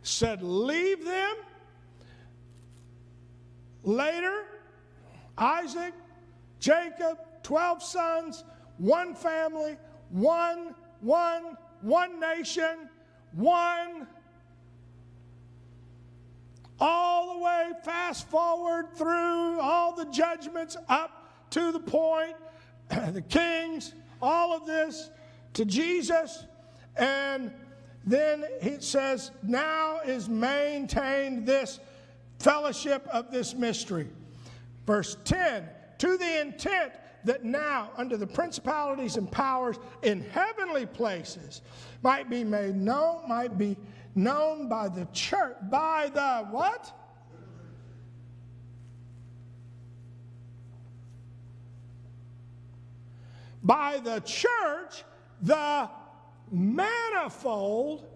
said, 0.02 0.42
Leave 0.42 1.02
them. 1.04 1.36
Later, 3.82 4.44
Isaac, 5.38 5.94
Jacob, 6.58 7.18
12 7.44 7.82
sons, 7.82 8.44
one 8.76 9.14
family, 9.14 9.78
one, 10.10 10.74
one, 11.00 11.56
one 11.80 12.20
nation 12.20 12.90
one 13.32 14.06
all 16.78 17.34
the 17.34 17.44
way 17.44 17.72
fast 17.84 18.28
forward 18.28 18.94
through 18.96 19.60
all 19.60 19.94
the 19.94 20.06
judgments 20.06 20.76
up 20.88 21.50
to 21.50 21.72
the 21.72 21.80
point, 21.80 22.36
the 22.88 23.22
kings, 23.22 23.94
all 24.22 24.56
of 24.56 24.66
this 24.66 25.10
to 25.54 25.64
Jesus. 25.64 26.46
And 26.96 27.52
then 28.04 28.44
it 28.60 28.82
says, 28.82 29.30
now 29.42 30.00
is 30.00 30.28
maintained 30.28 31.46
this 31.46 31.80
fellowship 32.38 33.06
of 33.08 33.30
this 33.30 33.54
mystery. 33.54 34.08
Verse 34.86 35.16
10 35.24 35.68
to 35.98 36.16
the 36.16 36.40
intent 36.40 36.92
that 37.24 37.44
now, 37.44 37.90
under 37.96 38.16
the 38.16 38.26
principalities 38.26 39.16
and 39.16 39.30
powers 39.30 39.78
in 40.02 40.22
heavenly 40.30 40.86
places, 40.86 41.62
might 42.02 42.30
be 42.30 42.44
made 42.44 42.76
known, 42.76 43.28
might 43.28 43.58
be 43.58 43.76
known 44.14 44.68
by 44.68 44.88
the 44.88 45.06
church, 45.12 45.56
by 45.70 46.10
the 46.12 46.46
what? 46.50 46.96
By 53.62 53.98
the 53.98 54.20
church, 54.20 55.04
the 55.42 55.90
manifold 56.50 58.06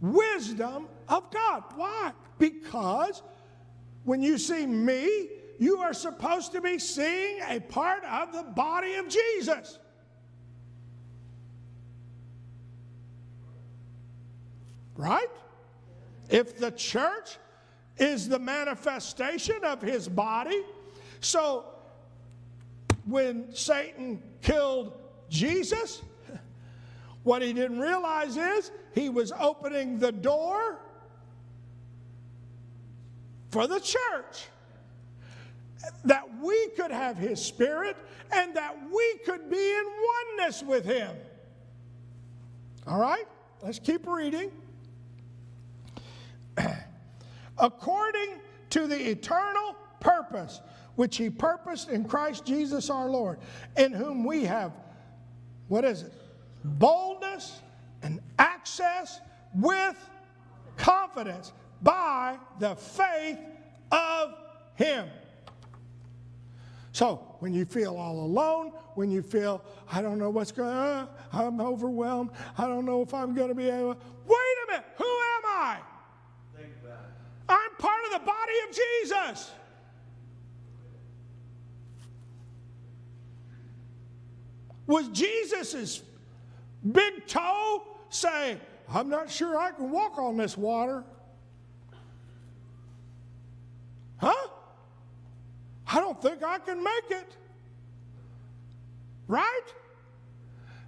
wisdom 0.00 0.88
of 1.08 1.30
God. 1.30 1.64
Why? 1.76 2.12
Because 2.38 3.22
when 4.04 4.22
you 4.22 4.38
see 4.38 4.66
me, 4.66 5.28
you 5.58 5.78
are 5.78 5.92
supposed 5.92 6.52
to 6.52 6.60
be 6.60 6.78
seeing 6.78 7.40
a 7.48 7.60
part 7.60 8.04
of 8.04 8.32
the 8.32 8.44
body 8.44 8.94
of 8.94 9.08
Jesus. 9.08 9.78
Right? 14.96 15.28
If 16.28 16.58
the 16.58 16.70
church 16.70 17.38
is 17.96 18.28
the 18.28 18.38
manifestation 18.38 19.64
of 19.64 19.82
his 19.82 20.08
body, 20.08 20.62
so 21.20 21.64
when 23.04 23.52
Satan 23.54 24.22
killed 24.42 24.96
Jesus, 25.28 26.02
what 27.24 27.42
he 27.42 27.52
didn't 27.52 27.80
realize 27.80 28.36
is 28.36 28.70
he 28.94 29.08
was 29.08 29.32
opening 29.32 29.98
the 29.98 30.12
door 30.12 30.78
for 33.50 33.66
the 33.66 33.80
church. 33.80 34.46
That 36.04 36.24
we 36.42 36.68
could 36.76 36.90
have 36.90 37.16
his 37.16 37.44
spirit 37.44 37.96
and 38.32 38.54
that 38.54 38.76
we 38.92 39.14
could 39.24 39.50
be 39.50 39.56
in 39.56 39.84
oneness 40.38 40.62
with 40.62 40.84
him. 40.84 41.16
All 42.86 42.98
right, 42.98 43.24
let's 43.62 43.78
keep 43.78 44.06
reading. 44.06 44.50
According 47.58 48.30
to 48.70 48.86
the 48.86 49.10
eternal 49.10 49.76
purpose 50.00 50.60
which 50.96 51.16
he 51.16 51.30
purposed 51.30 51.90
in 51.90 52.04
Christ 52.04 52.44
Jesus 52.44 52.90
our 52.90 53.08
Lord, 53.08 53.38
in 53.76 53.92
whom 53.92 54.24
we 54.24 54.44
have, 54.44 54.72
what 55.68 55.84
is 55.84 56.02
it? 56.02 56.12
Boldness 56.64 57.60
and 58.02 58.20
access 58.38 59.20
with 59.54 59.96
confidence 60.76 61.52
by 61.82 62.36
the 62.58 62.74
faith 62.74 63.38
of 63.92 64.34
him. 64.74 65.08
So, 66.92 67.36
when 67.40 67.52
you 67.52 67.64
feel 67.64 67.96
all 67.96 68.20
alone, 68.20 68.72
when 68.94 69.10
you 69.10 69.22
feel, 69.22 69.62
I 69.92 70.02
don't 70.02 70.18
know 70.18 70.30
what's 70.30 70.52
going 70.52 70.70
on, 70.70 70.76
uh, 70.76 71.06
I'm 71.32 71.60
overwhelmed, 71.60 72.30
I 72.56 72.66
don't 72.66 72.84
know 72.84 73.02
if 73.02 73.12
I'm 73.12 73.34
going 73.34 73.48
to 73.48 73.54
be 73.54 73.68
able, 73.68 73.96
wait 74.26 74.56
a 74.68 74.72
minute, 74.72 74.86
who 74.96 75.04
am 75.04 75.42
I? 75.46 75.78
I'm 77.48 77.70
part 77.78 78.00
of 78.06 78.20
the 78.20 78.26
body 78.26 78.52
of 78.68 78.76
Jesus. 78.76 79.50
Was 84.86 85.08
Jesus's 85.08 86.02
big 86.92 87.26
toe 87.26 87.82
say, 88.10 88.58
I'm 88.88 89.08
not 89.08 89.30
sure 89.30 89.58
I 89.58 89.70
can 89.70 89.90
walk 89.90 90.18
on 90.18 90.36
this 90.36 90.56
water? 90.56 91.04
Huh? 94.16 94.48
I 95.90 96.00
don't 96.00 96.20
think 96.20 96.42
I 96.42 96.58
can 96.58 96.82
make 96.82 97.10
it. 97.10 97.36
Right? 99.26 99.74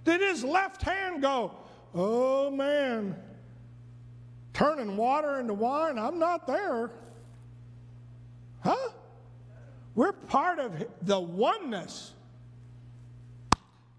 Did 0.03 0.21
his 0.21 0.43
left 0.43 0.81
hand 0.81 1.21
go, 1.21 1.55
oh 1.93 2.49
man, 2.49 3.15
turning 4.53 4.97
water 4.97 5.39
into 5.39 5.53
wine? 5.53 5.97
I'm 5.97 6.19
not 6.19 6.47
there. 6.47 6.91
Huh? 8.63 8.89
We're 9.95 10.13
part 10.13 10.59
of 10.59 10.85
the 11.01 11.19
oneness 11.19 12.13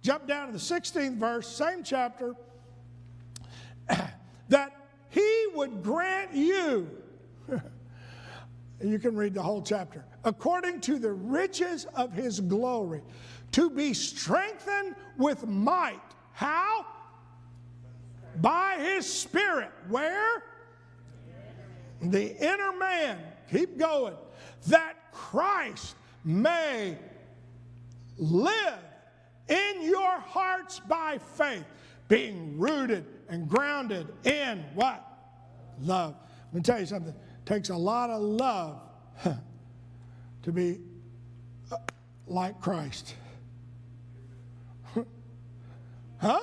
Jump 0.03 0.27
down 0.27 0.49
to 0.49 0.53
the 0.53 0.59
16th 0.59 1.17
verse, 1.17 1.47
same 1.47 1.85
chapter, 1.85 2.35
that 4.49 4.77
he 5.11 5.47
would 5.55 5.83
grant 5.83 6.35
you, 6.35 6.91
you 8.83 8.99
can 8.99 9.15
read 9.15 9.33
the 9.33 9.43
whole 9.43 9.63
chapter, 9.63 10.05
according 10.25 10.81
to 10.83 10.99
the 10.99 11.13
riches 11.13 11.87
of 11.95 12.13
his 12.13 12.41
glory, 12.41 13.03
to 13.53 13.71
be 13.71 13.93
strengthened 13.93 14.95
with 15.17 15.47
might. 15.47 16.01
How? 16.33 16.87
By 18.37 18.77
his 18.79 19.11
spirit. 19.11 19.71
Where? 19.89 20.43
The 22.01 22.37
inner 22.37 22.73
man. 22.79 23.19
Keep 23.51 23.79
going. 23.79 24.15
That 24.69 24.95
Christ 25.13 25.97
may 26.25 26.97
live 28.17 28.79
in 29.49 29.83
your 29.83 30.19
hearts 30.21 30.81
by 30.81 31.19
faith, 31.19 31.65
being 32.09 32.59
rooted 32.59 33.07
and 33.29 33.49
grounded 33.49 34.09
in 34.25 34.65
what? 34.75 35.05
Love. 35.81 36.15
Let 36.47 36.55
me 36.55 36.61
tell 36.63 36.81
you 36.81 36.87
something. 36.87 37.13
It 37.13 37.47
takes 37.47 37.71
a 37.71 37.77
lot 37.77 38.11
of 38.11 38.23
love 38.23 38.81
to 40.43 40.53
be 40.53 40.81
uh, 41.71 41.77
like 42.27 42.61
Christ. 42.61 43.15
huh? 46.19 46.41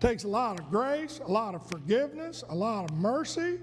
Takes 0.00 0.24
a 0.24 0.28
lot 0.28 0.58
of 0.58 0.70
grace, 0.70 1.20
a 1.24 1.30
lot 1.30 1.54
of 1.54 1.66
forgiveness, 1.68 2.42
a 2.48 2.54
lot 2.54 2.90
of 2.90 2.96
mercy. 2.96 3.58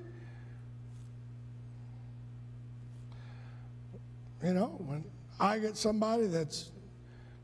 You 4.43 4.53
know, 4.53 4.75
when 4.85 5.03
I 5.39 5.59
get 5.59 5.77
somebody 5.77 6.27
that's 6.27 6.71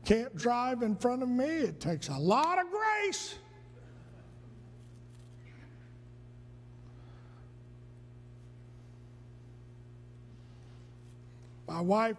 can't 0.04 0.34
drive 0.36 0.82
in 0.82 0.96
front 0.96 1.22
of 1.22 1.28
me. 1.28 1.44
It 1.44 1.80
takes 1.80 2.08
a 2.08 2.16
lot 2.16 2.58
of 2.58 2.66
grace. 2.70 3.36
My 11.66 11.80
wife 11.80 12.16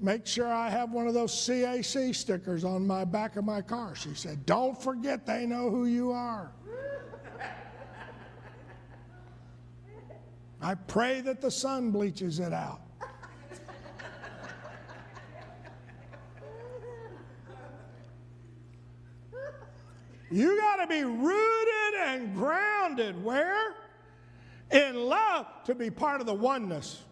makes 0.00 0.30
sure 0.30 0.52
I 0.52 0.70
have 0.70 0.92
one 0.92 1.06
of 1.06 1.14
those 1.14 1.32
CAC 1.32 2.14
stickers 2.14 2.64
on 2.64 2.86
my 2.86 3.04
back 3.04 3.36
of 3.36 3.44
my 3.44 3.60
car. 3.60 3.94
She 3.94 4.14
said, 4.14 4.46
Don't 4.46 4.80
forget 4.80 5.26
they 5.26 5.46
know 5.46 5.70
who 5.70 5.86
you 5.86 6.12
are. 6.12 6.52
I 10.60 10.74
pray 10.74 11.20
that 11.20 11.40
the 11.40 11.50
sun 11.50 11.90
bleaches 11.90 12.40
it 12.40 12.52
out. 12.52 12.80
You 20.30 20.60
got 20.60 20.76
to 20.76 20.86
be 20.86 21.04
rooted 21.04 21.94
and 22.04 22.34
grounded 22.34 23.22
where? 23.24 23.74
In 24.70 24.96
love 24.96 25.46
to 25.64 25.74
be 25.74 25.90
part 25.90 26.20
of 26.20 26.26
the 26.26 26.34
oneness. 26.34 27.02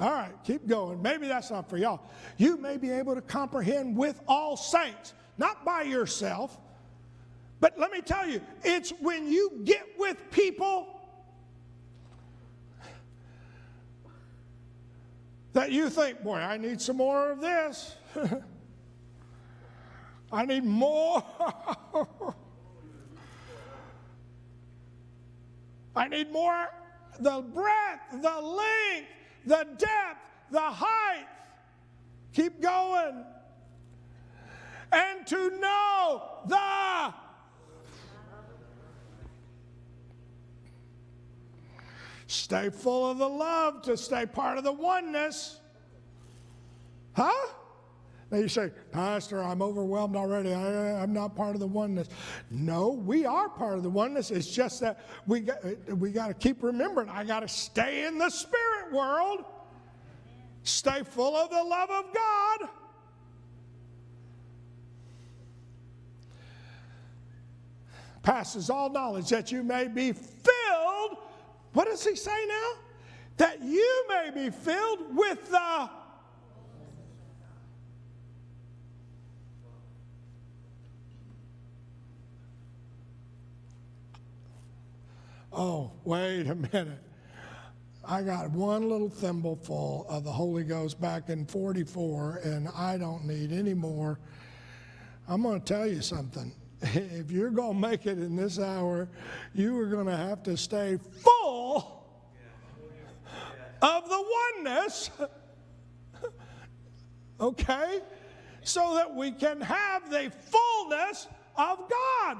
All 0.00 0.10
right, 0.10 0.32
keep 0.44 0.66
going. 0.66 1.02
Maybe 1.02 1.28
that's 1.28 1.50
not 1.50 1.68
for 1.68 1.76
y'all. 1.76 2.00
You 2.38 2.56
may 2.56 2.78
be 2.78 2.90
able 2.90 3.14
to 3.14 3.20
comprehend 3.20 3.94
with 3.94 4.18
all 4.26 4.56
saints, 4.56 5.12
not 5.36 5.62
by 5.62 5.82
yourself. 5.82 6.58
But 7.60 7.78
let 7.78 7.92
me 7.92 8.00
tell 8.00 8.26
you, 8.26 8.40
it's 8.64 8.90
when 9.00 9.30
you 9.30 9.60
get 9.64 9.86
with 9.98 10.16
people 10.30 10.88
that 15.52 15.70
you 15.70 15.90
think, 15.90 16.22
boy, 16.22 16.38
I 16.38 16.56
need 16.56 16.80
some 16.80 16.96
more 16.96 17.30
of 17.30 17.42
this. 17.42 17.94
I 20.32 20.46
need 20.46 20.64
more. 20.64 21.22
I 25.94 26.08
need 26.08 26.32
more 26.32 26.68
the 27.18 27.42
breadth, 27.42 28.22
the 28.22 28.40
length, 28.40 29.08
the 29.46 29.66
depth, 29.78 30.20
the 30.50 30.60
height. 30.60 31.26
Keep 32.32 32.60
going. 32.60 33.24
And 34.92 35.26
to 35.26 35.50
know 35.60 36.22
the 36.46 37.14
Stay 42.30 42.70
full 42.70 43.10
of 43.10 43.18
the 43.18 43.28
love 43.28 43.82
to 43.82 43.96
stay 43.96 44.24
part 44.24 44.56
of 44.56 44.62
the 44.62 44.72
oneness. 44.72 45.58
Huh? 47.12 47.48
You 48.32 48.48
say, 48.48 48.70
Pastor, 48.92 49.42
I'm 49.42 49.60
overwhelmed 49.60 50.14
already. 50.14 50.52
I, 50.52 51.02
am 51.02 51.12
not 51.12 51.34
part 51.34 51.54
of 51.54 51.60
the 51.60 51.66
oneness. 51.66 52.08
No, 52.50 52.90
we 52.90 53.26
are 53.26 53.48
part 53.48 53.76
of 53.76 53.82
the 53.82 53.90
oneness. 53.90 54.30
It's 54.30 54.48
just 54.50 54.80
that 54.80 55.04
we 55.26 55.40
got, 55.40 55.64
we 55.96 56.12
got 56.12 56.28
to 56.28 56.34
keep 56.34 56.62
remembering 56.62 57.08
I 57.08 57.24
got 57.24 57.40
to 57.40 57.48
stay 57.48 58.06
in 58.06 58.18
the 58.18 58.30
spirit 58.30 58.92
world, 58.92 59.44
stay 60.62 61.02
full 61.02 61.34
of 61.34 61.50
the 61.50 61.62
love 61.62 61.90
of 61.90 62.14
God. 62.14 62.68
passes 68.22 68.70
all 68.70 68.90
knowledge, 68.90 69.28
that 69.30 69.50
you 69.50 69.62
may 69.62 69.88
be 69.88 70.12
filled. 70.12 71.18
What 71.72 71.86
does 71.86 72.04
he 72.04 72.16
say 72.16 72.44
now? 72.46 72.72
That 73.38 73.62
you 73.62 74.04
may 74.08 74.30
be 74.34 74.50
filled 74.50 75.16
with 75.16 75.50
the 75.50 75.90
Oh, 85.62 85.92
wait 86.04 86.46
a 86.46 86.54
minute. 86.54 86.98
I 88.02 88.22
got 88.22 88.50
one 88.50 88.88
little 88.88 89.10
thimbleful 89.10 90.06
of 90.08 90.24
the 90.24 90.32
Holy 90.32 90.64
Ghost 90.64 90.98
back 90.98 91.28
in 91.28 91.44
44, 91.44 92.40
and 92.42 92.66
I 92.74 92.96
don't 92.96 93.26
need 93.26 93.52
any 93.52 93.74
more. 93.74 94.18
I'm 95.28 95.42
going 95.42 95.60
to 95.60 95.66
tell 95.66 95.86
you 95.86 96.00
something. 96.00 96.52
If 96.94 97.30
you're 97.30 97.50
going 97.50 97.74
to 97.74 97.88
make 97.88 98.06
it 98.06 98.16
in 98.16 98.36
this 98.36 98.58
hour, 98.58 99.06
you 99.52 99.78
are 99.80 99.84
going 99.84 100.06
to 100.06 100.16
have 100.16 100.42
to 100.44 100.56
stay 100.56 100.96
full 100.96 102.06
of 103.82 104.08
the 104.08 104.24
oneness, 104.56 105.10
okay? 107.38 108.00
So 108.62 108.94
that 108.94 109.14
we 109.14 109.30
can 109.30 109.60
have 109.60 110.10
the 110.10 110.32
fullness 110.50 111.28
of 111.54 111.80
God. 111.90 112.38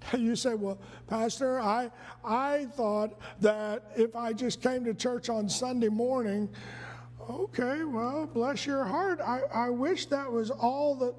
You 0.16 0.36
say, 0.36 0.54
well, 0.54 0.78
Pastor, 1.06 1.60
I, 1.60 1.90
I 2.24 2.66
thought 2.76 3.18
that 3.40 3.92
if 3.96 4.16
I 4.16 4.32
just 4.32 4.62
came 4.62 4.84
to 4.84 4.94
church 4.94 5.28
on 5.28 5.48
Sunday 5.48 5.88
morning, 5.88 6.48
okay, 7.28 7.84
well, 7.84 8.26
bless 8.26 8.66
your 8.66 8.84
heart. 8.84 9.20
I, 9.20 9.40
I 9.52 9.70
wish 9.70 10.06
that 10.06 10.30
was 10.30 10.50
all 10.50 10.94
that 10.96 11.14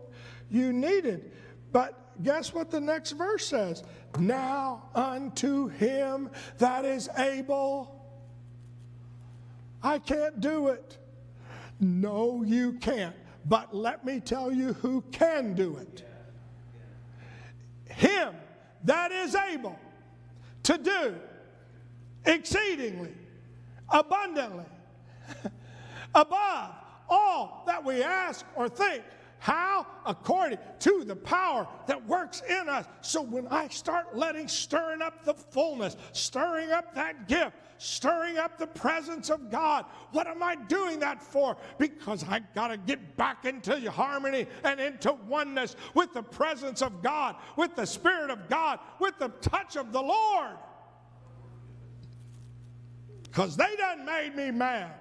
you 0.50 0.74
needed. 0.74 1.32
But 1.72 2.24
guess 2.24 2.54
what 2.54 2.72
the 2.72 2.82
next 2.82 3.12
verse 3.12 3.46
says? 3.46 3.84
Now 4.18 4.90
unto 4.96 5.68
him 5.68 6.30
that 6.58 6.84
is 6.86 7.10
able. 7.18 7.96
I 9.84 10.00
can't 10.00 10.42
do 10.42 10.70
it. 10.70 10.98
No, 11.80 12.44
you 12.44 12.74
can't. 12.74 13.16
But 13.46 13.74
let 13.74 14.04
me 14.04 14.20
tell 14.20 14.52
you 14.52 14.74
who 14.74 15.02
can 15.12 15.54
do 15.54 15.78
it. 15.78 16.06
Him 17.86 18.34
that 18.84 19.12
is 19.12 19.36
able 19.36 19.78
to 20.64 20.78
do 20.78 21.16
exceedingly, 22.26 23.14
abundantly, 23.90 24.66
above 26.16 26.76
all 27.10 27.64
that 27.66 27.84
we 27.84 28.04
ask 28.04 28.46
or 28.56 28.70
think. 28.70 29.04
How? 29.40 29.88
According 30.06 30.60
to 30.80 31.04
the 31.06 31.16
power 31.16 31.68
that 31.88 32.06
works 32.08 32.42
in 32.48 32.70
us. 32.70 32.86
So 33.02 33.22
when 33.22 33.48
I 33.48 33.70
start 33.70 34.16
letting, 34.16 34.48
stirring 34.48 35.02
up 35.02 35.24
the 35.24 35.34
fullness, 35.34 35.96
stirring 36.12 36.72
up 36.72 36.94
that 36.96 37.28
gift, 37.28 37.56
stirring 37.78 38.38
up 38.38 38.58
the 38.58 38.68
presence 38.68 39.30
of 39.30 39.50
God. 39.50 39.86
What 40.12 40.28
am 40.28 40.44
I 40.44 40.56
doing 40.56 41.00
that 41.00 41.24
for? 41.24 41.56
Because 41.78 42.26
I 42.28 42.42
got 42.54 42.68
to 42.68 42.78
get 42.78 43.16
back 43.16 43.46
into 43.46 43.90
harmony 43.90 44.46
and 44.66 44.80
into 44.80 45.14
oneness 45.28 45.78
with 45.94 46.14
the 46.14 46.22
presence 46.22 46.82
of 46.82 47.02
God, 47.02 47.38
with 47.56 47.76
the 47.76 47.86
Spirit 47.86 48.30
of 48.30 48.50
God, 48.50 48.80
with 49.00 49.18
the 49.18 49.30
touch 49.42 49.78
of 49.78 49.94
the 49.94 50.02
Lord. 50.02 50.58
Because 53.24 53.56
they 53.56 53.76
done 53.78 54.06
made 54.06 54.36
me 54.36 54.52
mad. 54.52 54.92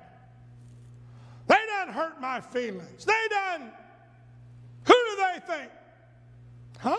They 1.48 1.57
done 1.66 1.88
hurt 1.88 2.20
my 2.20 2.40
feelings. 2.40 3.05
They 3.05 3.27
done. 3.31 3.72
They 5.19 5.41
think? 5.41 5.71
Huh? 6.79 6.97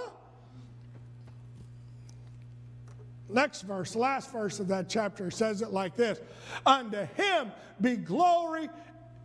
Next 3.30 3.62
verse, 3.62 3.96
last 3.96 4.32
verse 4.32 4.60
of 4.60 4.68
that 4.70 4.90
chapter 4.90 5.30
says 5.32 5.62
it 5.62 5.72
like 5.72 5.96
this 5.96 6.20
Unto 6.66 7.06
him 7.16 7.52
be 7.80 7.96
glory, 7.96 8.70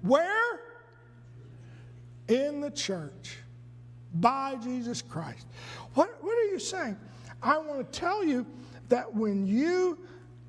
where? 0.03 0.61
In 2.29 2.61
the 2.61 2.71
church, 2.71 3.39
by 4.15 4.57
Jesus 4.63 5.03
Christ. 5.03 5.47
What, 5.95 6.23
what 6.23 6.39
are 6.39 6.47
you 6.47 6.59
saying? 6.59 6.97
I 7.43 7.59
want 7.59 7.93
to 7.93 7.99
tell 7.99 8.25
you 8.25 8.47
that 8.89 9.13
when 9.13 9.47
you 9.47 9.99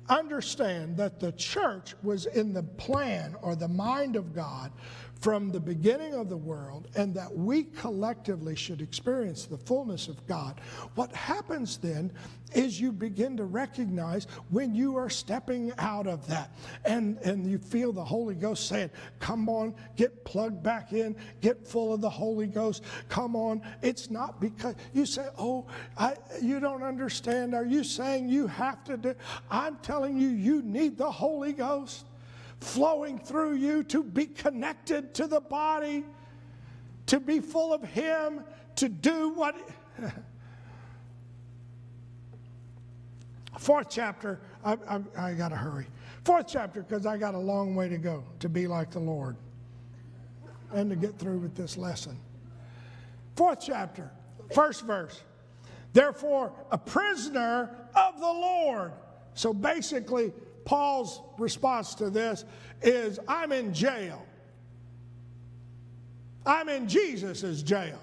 understand 0.08 0.96
that 0.96 1.18
the 1.18 1.32
church 1.32 1.94
was 2.02 2.26
in 2.26 2.52
the 2.52 2.62
plan 2.62 3.34
or 3.42 3.56
the 3.56 3.68
mind 3.68 4.16
of 4.16 4.34
God 4.34 4.70
from 5.20 5.50
the 5.50 5.60
beginning 5.60 6.14
of 6.14 6.28
the 6.28 6.36
world 6.36 6.88
and 6.94 7.14
that 7.14 7.34
we 7.34 7.64
collectively 7.64 8.54
should 8.54 8.82
experience 8.82 9.46
the 9.46 9.56
fullness 9.56 10.08
of 10.08 10.24
God, 10.26 10.60
what 10.94 11.12
happens 11.12 11.78
then 11.78 12.12
is 12.54 12.80
you 12.80 12.92
begin 12.92 13.36
to 13.36 13.44
recognize 13.44 14.26
when 14.50 14.74
you 14.74 14.96
are 14.96 15.10
stepping 15.10 15.72
out 15.78 16.06
of 16.06 16.26
that 16.26 16.50
and, 16.84 17.18
and 17.18 17.50
you 17.50 17.58
feel 17.58 17.92
the 17.92 18.04
Holy 18.04 18.34
Ghost 18.34 18.68
saying, 18.68 18.90
Come 19.18 19.48
on, 19.48 19.74
get 19.96 20.24
plugged 20.24 20.62
back 20.62 20.92
in, 20.92 21.16
get 21.40 21.66
full 21.66 21.92
of 21.92 22.00
the 22.00 22.10
Holy 22.10 22.46
Ghost, 22.46 22.84
come 23.08 23.34
on. 23.34 23.62
It's 23.82 24.10
not 24.10 24.40
because 24.40 24.74
you 24.92 25.06
say, 25.06 25.26
Oh, 25.38 25.66
I, 25.98 26.16
you 26.40 26.60
don't 26.60 26.82
understand. 26.82 27.54
Are 27.54 27.66
you 27.66 27.82
saying 27.82 28.28
you 28.28 28.46
have 28.46 28.84
to 28.84 28.96
do? 28.96 29.14
I'm 29.50 29.76
telling 29.76 30.18
you, 30.18 30.28
you 30.28 30.62
need 30.62 30.96
the 30.96 31.10
Holy 31.10 31.52
Ghost 31.52 32.04
flowing 32.60 33.18
through 33.18 33.54
you 33.54 33.82
to 33.84 34.02
be 34.02 34.26
connected 34.26 35.14
to 35.14 35.26
the 35.26 35.40
body, 35.40 36.04
to 37.06 37.20
be 37.20 37.40
full 37.40 37.72
of 37.72 37.82
Him, 37.82 38.44
to 38.76 38.88
do 38.88 39.30
what. 39.30 39.56
Fourth 43.58 43.86
chapter, 43.88 44.40
I, 44.64 44.76
I, 44.88 45.00
I 45.16 45.34
got 45.34 45.48
to 45.48 45.56
hurry. 45.56 45.86
Fourth 46.24 46.46
chapter, 46.48 46.82
because 46.82 47.06
I 47.06 47.16
got 47.16 47.34
a 47.34 47.38
long 47.38 47.74
way 47.74 47.88
to 47.88 47.98
go 47.98 48.24
to 48.40 48.48
be 48.48 48.66
like 48.66 48.90
the 48.90 49.00
Lord 49.00 49.36
and 50.72 50.90
to 50.90 50.96
get 50.96 51.18
through 51.18 51.38
with 51.38 51.54
this 51.54 51.76
lesson. 51.76 52.18
Fourth 53.36 53.60
chapter, 53.64 54.10
first 54.52 54.84
verse. 54.84 55.22
Therefore, 55.92 56.52
a 56.70 56.76
prisoner 56.76 57.74
of 57.94 58.20
the 58.20 58.26
Lord. 58.26 58.92
So 59.34 59.54
basically, 59.54 60.32
Paul's 60.66 61.22
response 61.38 61.94
to 61.94 62.10
this 62.10 62.44
is 62.82 63.18
I'm 63.26 63.52
in 63.52 63.72
jail. 63.72 64.26
I'm 66.44 66.68
in 66.68 66.86
Jesus' 66.86 67.62
jail. 67.62 67.98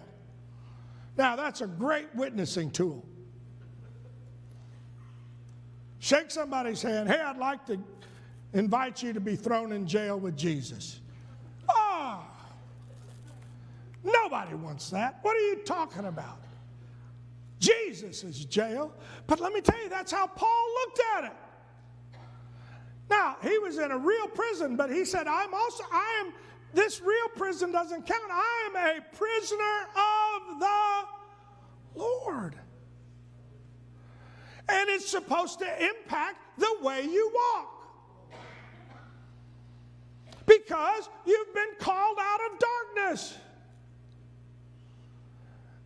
Now, 1.17 1.35
that's 1.35 1.61
a 1.61 1.67
great 1.67 2.07
witnessing 2.15 2.71
tool. 2.71 3.05
Shake 5.99 6.31
somebody's 6.31 6.81
hand. 6.81 7.07
Hey, 7.09 7.19
I'd 7.19 7.37
like 7.37 7.65
to 7.67 7.79
invite 8.53 9.03
you 9.03 9.13
to 9.13 9.19
be 9.19 9.35
thrown 9.35 9.71
in 9.71 9.85
jail 9.85 10.19
with 10.19 10.35
Jesus. 10.35 10.99
Ah, 11.69 12.25
oh, 12.25 12.49
nobody 14.03 14.55
wants 14.55 14.89
that. 14.89 15.19
What 15.21 15.37
are 15.37 15.47
you 15.47 15.57
talking 15.63 16.05
about? 16.05 16.39
Jesus' 17.59 18.23
is 18.23 18.45
jail. 18.45 18.93
But 19.27 19.39
let 19.39 19.53
me 19.53 19.61
tell 19.61 19.81
you, 19.81 19.89
that's 19.89 20.11
how 20.11 20.27
Paul 20.27 20.65
looked 20.81 20.99
at 21.17 21.23
it. 21.25 21.33
Now, 23.09 23.37
he 23.41 23.57
was 23.59 23.77
in 23.77 23.91
a 23.91 23.97
real 23.97 24.27
prison, 24.27 24.75
but 24.75 24.89
he 24.89 25.05
said, 25.05 25.27
I'm 25.27 25.53
also, 25.53 25.83
I 25.91 26.23
am, 26.25 26.33
this 26.73 27.01
real 27.01 27.29
prison 27.35 27.71
doesn't 27.71 28.05
count. 28.05 28.31
I 28.31 28.69
am 28.69 28.97
a 28.97 29.15
prisoner 29.15 29.87
of 29.95 30.59
the 30.59 31.99
Lord. 31.99 32.55
And 34.69 34.89
it's 34.89 35.09
supposed 35.09 35.59
to 35.59 35.83
impact 35.83 36.37
the 36.57 36.75
way 36.81 37.03
you 37.03 37.31
walk. 37.33 37.69
Because 40.45 41.09
you've 41.25 41.53
been 41.53 41.75
called 41.79 42.17
out 42.19 42.39
of 42.51 42.59
darkness. 42.59 43.35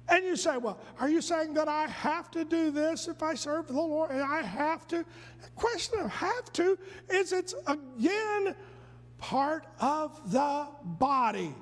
And 0.09 0.23
you 0.23 0.35
say, 0.37 0.57
well, 0.57 0.79
are 0.99 1.09
you 1.09 1.21
saying 1.21 1.53
that 1.55 1.67
I 1.67 1.87
have 1.87 2.31
to 2.31 2.45
do 2.45 2.71
this 2.71 3.07
if 3.07 3.21
I 3.21 3.33
serve 3.33 3.67
the 3.67 3.73
Lord? 3.73 4.11
And 4.11 4.21
I 4.21 4.41
have 4.41 4.87
to? 4.87 4.97
The 4.97 5.49
question 5.55 5.99
of 5.99 6.09
have 6.09 6.51
to 6.53 6.77
is 7.09 7.33
it's 7.33 7.53
again 7.67 8.55
part 9.17 9.65
of 9.79 10.31
the 10.31 10.67
body. 10.83 11.53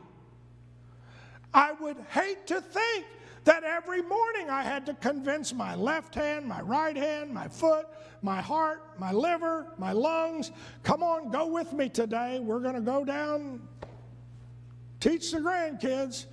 I 1.54 1.72
would 1.74 1.98
hate 2.10 2.46
to 2.48 2.62
think 2.62 3.06
that 3.46 3.64
every 3.64 4.02
morning 4.02 4.50
I 4.50 4.64
had 4.64 4.86
to 4.88 4.94
convince 4.96 5.54
my 5.54 5.76
left 5.76 6.14
hand, 6.16 6.46
my 6.46 6.62
right 6.62 6.98
hand, 6.98 7.34
my 7.34 7.48
foot, 7.48 7.88
my 8.22 8.42
heart, 8.42 9.00
my 9.00 9.12
liver, 9.12 9.68
my 9.78 9.92
lungs, 9.92 10.52
come 10.84 11.02
on, 11.04 11.32
go 11.32 11.48
with 11.48 11.72
me 11.72 11.88
today. 11.88 12.40
We're 12.40 12.60
going 12.60 12.76
to 12.76 12.82
go 12.82 13.06
down, 13.06 13.62
teach 15.00 15.32
the 15.32 15.38
grandkids. 15.38 16.26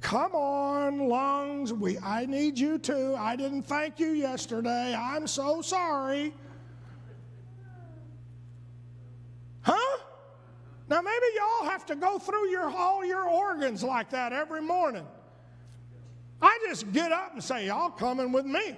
Come 0.00 0.34
on, 0.34 1.08
lungs. 1.08 1.72
We, 1.72 1.98
I 1.98 2.26
need 2.26 2.58
you 2.58 2.78
too. 2.78 3.16
I 3.18 3.36
didn't 3.36 3.62
thank 3.62 3.98
you 3.98 4.08
yesterday. 4.08 4.94
I'm 4.94 5.26
so 5.26 5.62
sorry. 5.62 6.32
Huh? 9.62 9.98
Now 10.88 11.00
maybe 11.00 11.26
y'all 11.34 11.68
have 11.70 11.84
to 11.86 11.96
go 11.96 12.18
through 12.18 12.50
your 12.50 12.70
all 12.70 13.04
your 13.04 13.28
organs 13.28 13.82
like 13.82 14.10
that 14.10 14.32
every 14.32 14.62
morning. 14.62 15.06
I 16.40 16.58
just 16.68 16.92
get 16.92 17.10
up 17.10 17.32
and 17.32 17.42
say, 17.42 17.66
Y'all 17.66 17.90
coming 17.90 18.30
with 18.30 18.46
me. 18.46 18.76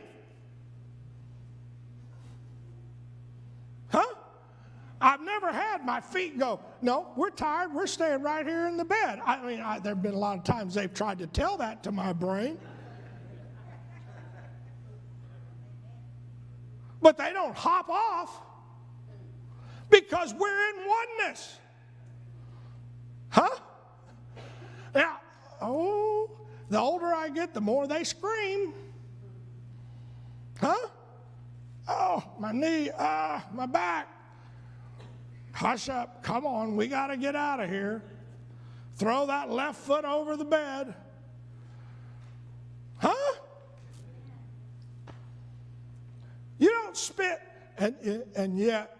never 5.41 5.53
had 5.53 5.78
my 5.89 6.03
feet 6.03 6.39
go, 6.39 6.61
no, 6.83 7.07
we're 7.17 7.31
tired, 7.31 7.73
we're 7.73 7.87
staying 7.87 8.21
right 8.21 8.47
here 8.47 8.67
in 8.67 8.77
the 8.77 8.85
bed. 8.85 9.21
I 9.25 9.43
mean, 9.43 9.57
there 9.83 9.95
have 9.95 10.03
been 10.03 10.13
a 10.13 10.19
lot 10.19 10.37
of 10.37 10.45
times 10.45 10.75
they've 10.75 10.93
tried 10.93 11.19
to 11.21 11.27
tell 11.27 11.57
that 11.57 11.83
to 11.85 11.91
my 11.91 12.13
brain. 12.13 12.59
But 17.01 17.17
they 17.17 17.33
don't 17.33 17.57
hop 17.57 17.89
off 17.89 18.39
because 19.89 20.35
we're 20.35 20.69
in 20.69 20.77
oneness. 20.87 21.59
Huh? 23.31 23.57
Now, 24.95 25.21
oh, 25.63 26.31
the 26.69 26.79
older 26.79 27.15
I 27.15 27.31
get, 27.31 27.55
the 27.55 27.63
more 27.63 27.87
they 27.87 28.05
scream. 28.05 28.75
Huh? 30.61 30.89
Oh, 31.89 32.25
my 32.39 32.53
knee, 32.53 32.91
ah, 32.99 33.43
my 33.55 33.65
back. 33.65 34.18
Hush 35.59 35.89
up. 35.89 36.23
Come 36.23 36.47
on, 36.47 36.77
we 36.77 36.87
got 36.87 37.09
to 37.09 37.17
get 37.17 37.35
out 37.35 37.59
of 37.59 37.69
here. 37.69 38.01
Throw 38.95 39.27
that 39.27 39.51
left 39.51 39.81
foot 39.81 40.05
over 40.05 40.37
the 40.37 40.45
bed. 40.45 40.95
Huh? 42.99 43.35
You 46.61 46.69
don't 46.69 46.97
spit, 46.97 47.41
and, 47.77 48.23
and 48.37 48.57
yet, 48.57 48.97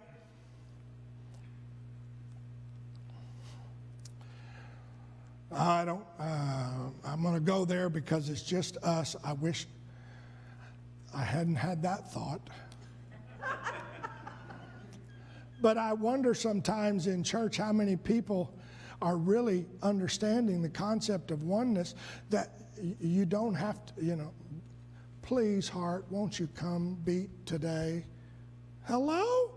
I 5.53 5.85
don't, 5.85 6.05
uh, 6.19 6.91
I'm 7.05 7.23
going 7.23 7.35
to 7.35 7.41
go 7.41 7.65
there 7.67 7.89
because 7.89 8.29
it's 8.31 8.43
just 8.43 8.79
us. 8.79 9.15
I 9.23 9.35
wish 9.35 9.69
I 11.15 11.23
hadn't 11.23 11.55
had 11.55 11.83
that 11.85 12.13
thought. 12.13 12.41
but 15.61 15.77
I 15.77 15.93
wonder 15.93 16.35
sometimes 16.35 17.07
in 17.07 17.23
church 17.23 17.57
how 17.57 17.73
many 17.73 17.97
people 17.97 18.55
are 19.01 19.17
really 19.17 19.67
understanding 19.83 20.63
the 20.63 20.69
concept 20.69 21.31
of 21.31 21.43
oneness 21.43 21.95
that 22.31 22.51
you 23.01 23.25
don't 23.25 23.55
have 23.55 23.85
to, 23.87 24.05
you 24.05 24.17
know, 24.17 24.33
please, 25.23 25.69
heart, 25.69 26.05
won't 26.11 26.39
you 26.39 26.49
come 26.55 26.97
beat 27.05 27.31
today? 27.47 28.05
Hello? 28.85 29.53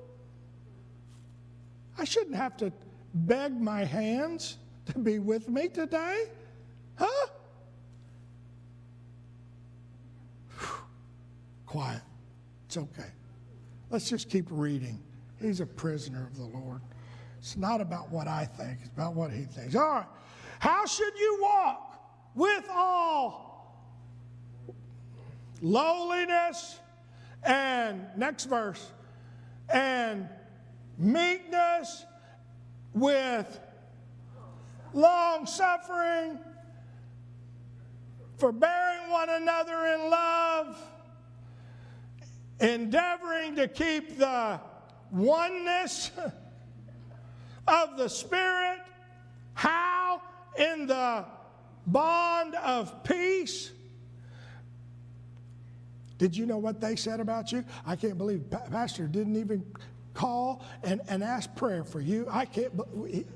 I 1.97 2.03
shouldn't 2.03 2.35
have 2.35 2.57
to 2.57 2.71
beg 3.13 3.59
my 3.59 3.83
hands 3.83 4.57
to 4.87 4.99
be 4.99 5.19
with 5.19 5.49
me 5.49 5.67
today? 5.67 6.25
Huh? 6.95 7.27
Quiet. 11.65 12.01
It's 12.65 12.77
okay. 12.77 13.09
Let's 13.89 14.09
just 14.09 14.29
keep 14.29 14.47
reading. 14.49 15.01
He's 15.41 15.59
a 15.59 15.65
prisoner 15.65 16.27
of 16.27 16.37
the 16.37 16.45
Lord. 16.45 16.81
It's 17.39 17.57
not 17.57 17.81
about 17.81 18.09
what 18.11 18.27
I 18.27 18.45
think, 18.45 18.79
it's 18.81 18.89
about 18.89 19.15
what 19.15 19.31
he 19.31 19.43
thinks. 19.43 19.75
All 19.75 19.81
right. 19.81 20.05
How 20.59 20.85
should 20.85 21.17
you 21.17 21.39
walk 21.41 21.99
with 22.35 22.65
all 22.69 23.51
lowliness, 25.61 26.79
and 27.43 28.05
next 28.17 28.45
verse, 28.45 28.91
and 29.73 30.27
meekness 30.97 32.05
with 32.93 33.59
long 34.93 35.45
suffering, 35.45 36.39
forbearing 38.37 39.09
one 39.09 39.29
another 39.29 39.85
in 39.87 40.09
love, 40.09 40.77
endeavoring 42.59 43.55
to 43.55 43.67
keep 43.67 44.17
the 44.17 44.59
oneness 45.11 46.11
of 47.67 47.97
the 47.97 48.07
Spirit. 48.07 48.79
How? 49.53 50.21
In 50.57 50.87
the 50.87 51.25
bond 51.87 52.55
of 52.55 53.03
peace. 53.03 53.71
Did 56.17 56.37
you 56.37 56.45
know 56.45 56.57
what 56.57 56.79
they 56.79 56.95
said 56.95 57.19
about 57.19 57.51
you? 57.51 57.65
I 57.85 57.95
can't 57.95 58.17
believe 58.17 58.43
Pastor 58.69 59.07
didn't 59.07 59.37
even 59.37 59.65
call 60.13 60.63
and, 60.83 61.01
and 61.07 61.23
ask 61.23 61.55
prayer 61.55 61.83
for 61.83 61.99
you. 61.99 62.27
I 62.29 62.45
can't, 62.45 62.79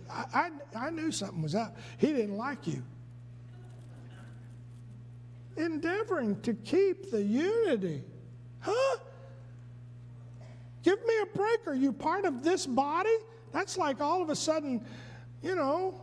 I, 0.10 0.26
I, 0.34 0.52
I 0.88 0.90
knew 0.92 1.12
something 1.12 1.42
was 1.42 1.56
up. 1.56 1.78
He 1.98 2.08
didn't 2.08 2.38
like 2.38 2.68
you. 2.68 2.84
Endeavoring 5.58 6.40
to 6.42 6.54
keep 6.54 7.10
the 7.12 7.24
unity. 7.24 8.04
Huh? 8.60 8.98
Give 10.86 11.04
me 11.04 11.14
a 11.24 11.36
break. 11.36 11.66
Are 11.66 11.74
you 11.74 11.92
part 11.92 12.26
of 12.26 12.44
this 12.44 12.68
body? 12.68 13.18
That's 13.52 13.76
like 13.76 14.02
all 14.02 14.22
of 14.22 14.30
a 14.30 14.36
sudden, 14.36 14.86
you 15.42 15.56
know, 15.56 16.00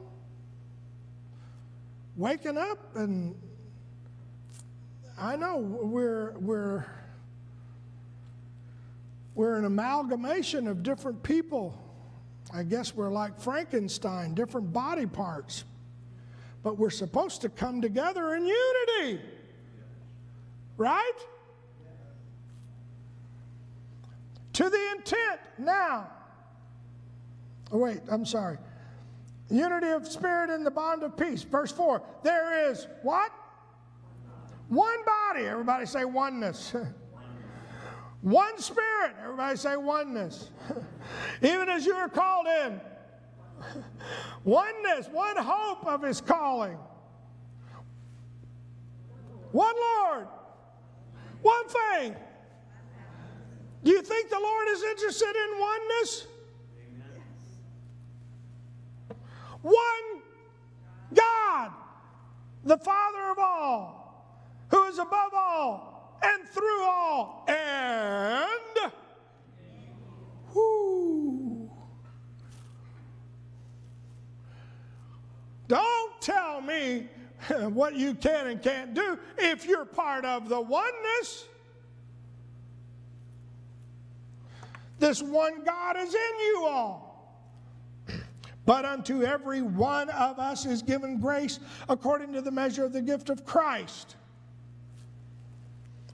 waking 2.16 2.59
up 2.59 2.97
and 2.97 3.37
I 5.16 5.37
know 5.37 5.59
we're, 5.59 6.33
we're, 6.33 6.85
we're 9.37 9.57
an 9.57 9.66
amalgamation 9.66 10.66
of 10.66 10.83
different 10.83 11.23
people. 11.23 11.79
I 12.53 12.64
guess 12.64 12.92
we're 12.92 13.11
like 13.11 13.38
Frankenstein, 13.38 14.35
different 14.35 14.73
body 14.73 15.07
parts. 15.07 15.62
But 16.64 16.77
we're 16.77 16.90
supposed 16.90 17.40
to 17.42 17.49
come 17.49 17.81
together 17.81 18.35
in 18.35 18.47
unity. 18.47 19.23
Right? 20.77 21.12
To 24.55 24.69
the 24.69 24.91
intent 24.97 25.41
now. 25.59 26.11
Oh, 27.71 27.79
wait, 27.79 28.01
I'm 28.09 28.27
sorry. 28.27 28.59
Unity 29.51 29.88
of 29.88 30.07
spirit 30.07 30.51
in 30.51 30.65
the 30.65 30.71
bond 30.71 31.03
of 31.03 31.17
peace. 31.17 31.43
Verse 31.43 31.73
4. 31.73 32.03
There 32.23 32.71
is 32.71 32.87
what? 33.03 33.33
One 34.69 35.05
body. 35.05 35.47
Everybody 35.47 35.87
say 35.87 36.05
oneness. 36.05 36.75
One 38.23 38.57
spirit. 38.59 39.17
Everybody 39.23 39.57
say 39.57 39.77
oneness. 39.77 40.51
Even 41.43 41.69
as 41.69 41.85
you 41.85 41.93
are 41.95 42.09
called 42.09 42.47
in. 42.47 42.81
Oneness, 44.45 45.09
one 45.12 45.37
hope 45.37 45.87
of 45.87 46.03
his 46.03 46.21
calling. 46.21 46.79
One 49.51 49.75
Lord. 49.77 50.27
One 51.43 51.65
faith. 51.69 52.17
Do 53.85 53.90
you 53.90 54.03
think 54.03 54.31
the 54.31 54.38
Lord 54.38 54.68
is 54.68 54.83
interested 54.83 55.35
in 55.35 55.61
oneness? 55.61 56.27
One 59.62 60.23
God, 61.14 61.71
the 62.64 62.79
Father 62.79 63.31
of 63.31 63.38
all 63.38 64.03
who 64.71 64.85
is 64.85 64.99
above 64.99 65.35
all 65.35 66.18
and 66.23 66.49
through 66.49 66.83
all 66.85 67.45
and 67.49 68.92
whoo. 70.55 71.71
Don't 75.68 76.21
tell 76.21 76.61
me 76.61 77.09
what 77.68 77.95
you 77.95 78.14
can 78.14 78.47
and 78.49 78.62
can't 78.62 78.95
do 78.95 79.18
if 79.38 79.66
you're 79.66 79.85
part 79.85 80.25
of 80.25 80.49
the 80.49 80.61
oneness. 80.61 81.47
This 85.03 85.21
one 85.21 85.65
God 85.65 85.97
is 85.97 86.15
in 86.15 86.41
you 86.47 86.65
all. 86.65 87.35
But 88.65 88.85
unto 88.85 89.25
every 89.25 89.61
one 89.61 90.09
of 90.11 90.38
us 90.38 90.65
is 90.65 90.81
given 90.81 91.19
grace 91.19 91.59
according 91.88 92.33
to 92.35 92.41
the 92.41 92.53
measure 92.53 92.85
of 92.85 92.93
the 92.93 93.03
gift 93.03 93.29
of 93.29 93.45
Christ. 93.45 94.15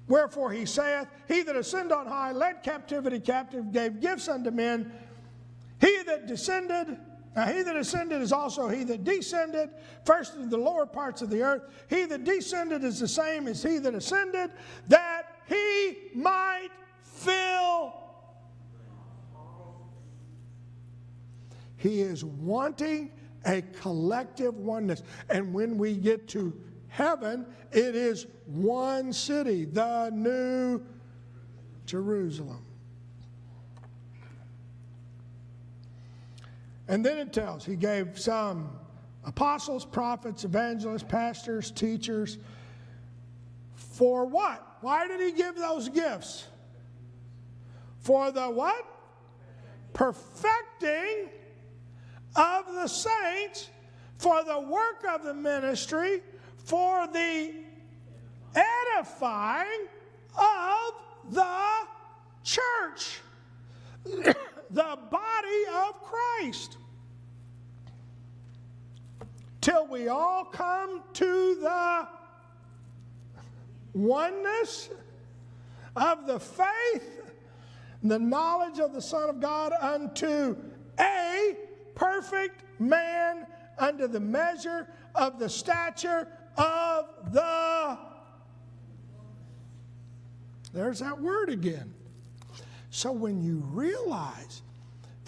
Wherefore 0.06 0.50
he 0.52 0.64
saith, 0.64 1.06
He 1.28 1.42
that 1.42 1.54
ascended 1.54 1.92
on 1.92 2.06
high 2.06 2.32
led 2.32 2.62
captivity 2.62 3.20
captive, 3.20 3.70
gave 3.72 4.00
gifts 4.00 4.26
unto 4.26 4.50
men. 4.50 4.90
He 5.82 6.02
that 6.04 6.26
descended, 6.26 6.96
now 7.36 7.44
he 7.44 7.60
that 7.60 7.76
ascended 7.76 8.22
is 8.22 8.32
also 8.32 8.68
he 8.68 8.84
that 8.84 9.04
descended, 9.04 9.68
first 10.06 10.34
into 10.34 10.48
the 10.48 10.56
lower 10.56 10.86
parts 10.86 11.20
of 11.20 11.28
the 11.28 11.42
earth. 11.42 11.64
He 11.90 12.06
that 12.06 12.24
descended 12.24 12.82
is 12.84 13.00
the 13.00 13.08
same 13.08 13.48
as 13.48 13.62
he 13.62 13.76
that 13.80 13.94
ascended, 13.94 14.50
that 14.88 15.24
he 15.46 15.98
might 16.14 16.70
fill. 17.02 18.07
He 21.78 22.02
is 22.02 22.24
wanting 22.24 23.10
a 23.46 23.62
collective 23.80 24.54
oneness. 24.54 25.02
And 25.30 25.54
when 25.54 25.78
we 25.78 25.96
get 25.96 26.28
to 26.28 26.52
heaven, 26.88 27.46
it 27.72 27.94
is 27.94 28.26
one 28.46 29.12
city, 29.12 29.64
the 29.64 30.10
new 30.10 30.82
Jerusalem. 31.86 32.64
And 36.88 37.04
then 37.04 37.18
it 37.18 37.32
tells, 37.32 37.64
he 37.64 37.76
gave 37.76 38.18
some 38.18 38.70
apostles, 39.24 39.84
prophets, 39.84 40.44
evangelists, 40.44 41.04
pastors, 41.04 41.70
teachers. 41.70 42.38
For 43.74 44.26
what? 44.26 44.78
Why 44.80 45.06
did 45.06 45.20
he 45.20 45.32
give 45.32 45.56
those 45.56 45.88
gifts? 45.88 46.46
For 48.00 48.30
the 48.30 48.48
what? 48.48 48.98
perfecting 49.98 51.28
of 52.38 52.72
the 52.72 52.86
saints 52.86 53.68
for 54.16 54.44
the 54.44 54.60
work 54.60 55.04
of 55.12 55.24
the 55.24 55.34
ministry, 55.34 56.22
for 56.56 57.06
the 57.08 57.52
edifying 58.54 59.86
of 60.36 60.92
the 61.30 61.66
church, 62.44 63.20
the 64.04 64.98
body 65.10 65.64
of 65.74 66.00
Christ, 66.02 66.78
till 69.60 69.88
we 69.88 70.06
all 70.06 70.44
come 70.44 71.02
to 71.14 71.56
the 71.60 72.08
oneness 73.94 74.90
of 75.96 76.26
the 76.28 76.38
faith, 76.38 77.32
the 78.04 78.18
knowledge 78.18 78.78
of 78.78 78.92
the 78.92 79.02
Son 79.02 79.28
of 79.28 79.40
God 79.40 79.72
unto 79.80 80.56
a 81.00 81.67
perfect 81.98 82.62
man, 82.80 83.46
unto 83.78 84.06
the 84.06 84.20
measure 84.20 84.88
of 85.14 85.38
the 85.38 85.48
stature 85.48 86.28
of 86.56 87.32
the. 87.32 87.98
There's 90.72 91.00
that 91.00 91.20
word 91.20 91.48
again. 91.48 91.92
So 92.90 93.12
when 93.12 93.42
you 93.42 93.62
realize 93.66 94.62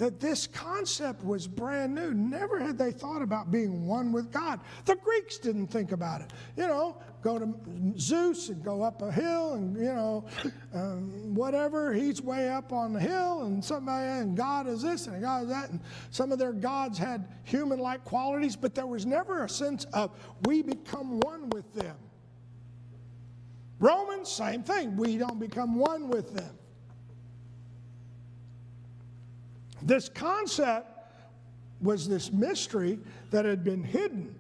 that 0.01 0.19
this 0.19 0.47
concept 0.47 1.23
was 1.23 1.47
brand 1.47 1.95
new. 1.95 2.15
Never 2.15 2.59
had 2.59 2.79
they 2.79 2.91
thought 2.91 3.21
about 3.21 3.51
being 3.51 3.87
one 3.87 4.13
with 4.13 4.33
God. 4.33 4.59
The 4.87 4.97
Greeks 4.97 5.37
didn't 5.37 5.67
think 5.67 5.93
about 5.93 6.23
it. 6.23 6.31
You 6.57 6.67
know, 6.67 6.97
go 7.23 7.39
to 7.39 7.55
Zeus 7.99 8.49
and 8.49 8.63
go 8.65 8.83
up 8.83 9.03
a 9.03 9.13
hill 9.13 9.55
and, 9.55 9.77
you 9.77 9.93
know, 9.93 10.25
um, 10.75 11.35
whatever. 11.35 11.93
He's 11.93 12.23
way 12.23 12.49
up 12.49 12.73
on 12.73 12.93
the 12.93 13.01
hill 13.01 13.43
and 13.43 13.65
somebody, 13.65 14.07
and 14.07 14.37
God 14.37 14.67
is 14.67 14.83
this 14.83 15.07
and 15.07 15.21
God 15.21 15.45
is 15.45 15.49
that. 15.51 15.71
And 15.71 15.81
some 16.11 16.33
of 16.33 16.39
their 16.39 16.53
gods 16.53 16.99
had 16.99 17.29
human 17.45 17.79
like 17.79 18.05
qualities, 18.05 18.57
but 18.57 18.75
there 18.75 18.87
was 18.87 19.05
never 19.05 19.45
a 19.45 19.49
sense 19.49 19.85
of 19.93 20.11
we 20.47 20.63
become 20.63 21.21
one 21.21 21.51
with 21.51 21.73
them. 21.75 21.97
Romans, 23.79 24.29
same 24.29 24.63
thing. 24.63 24.97
We 24.97 25.17
don't 25.17 25.41
become 25.41 25.77
one 25.77 26.09
with 26.09 26.35
them. 26.35 26.59
This 29.83 30.09
concept 30.09 30.87
was 31.81 32.07
this 32.07 32.31
mystery 32.31 32.99
that 33.31 33.47
had 33.47 33.65
been 33.65 33.83
hidden. 33.83 34.35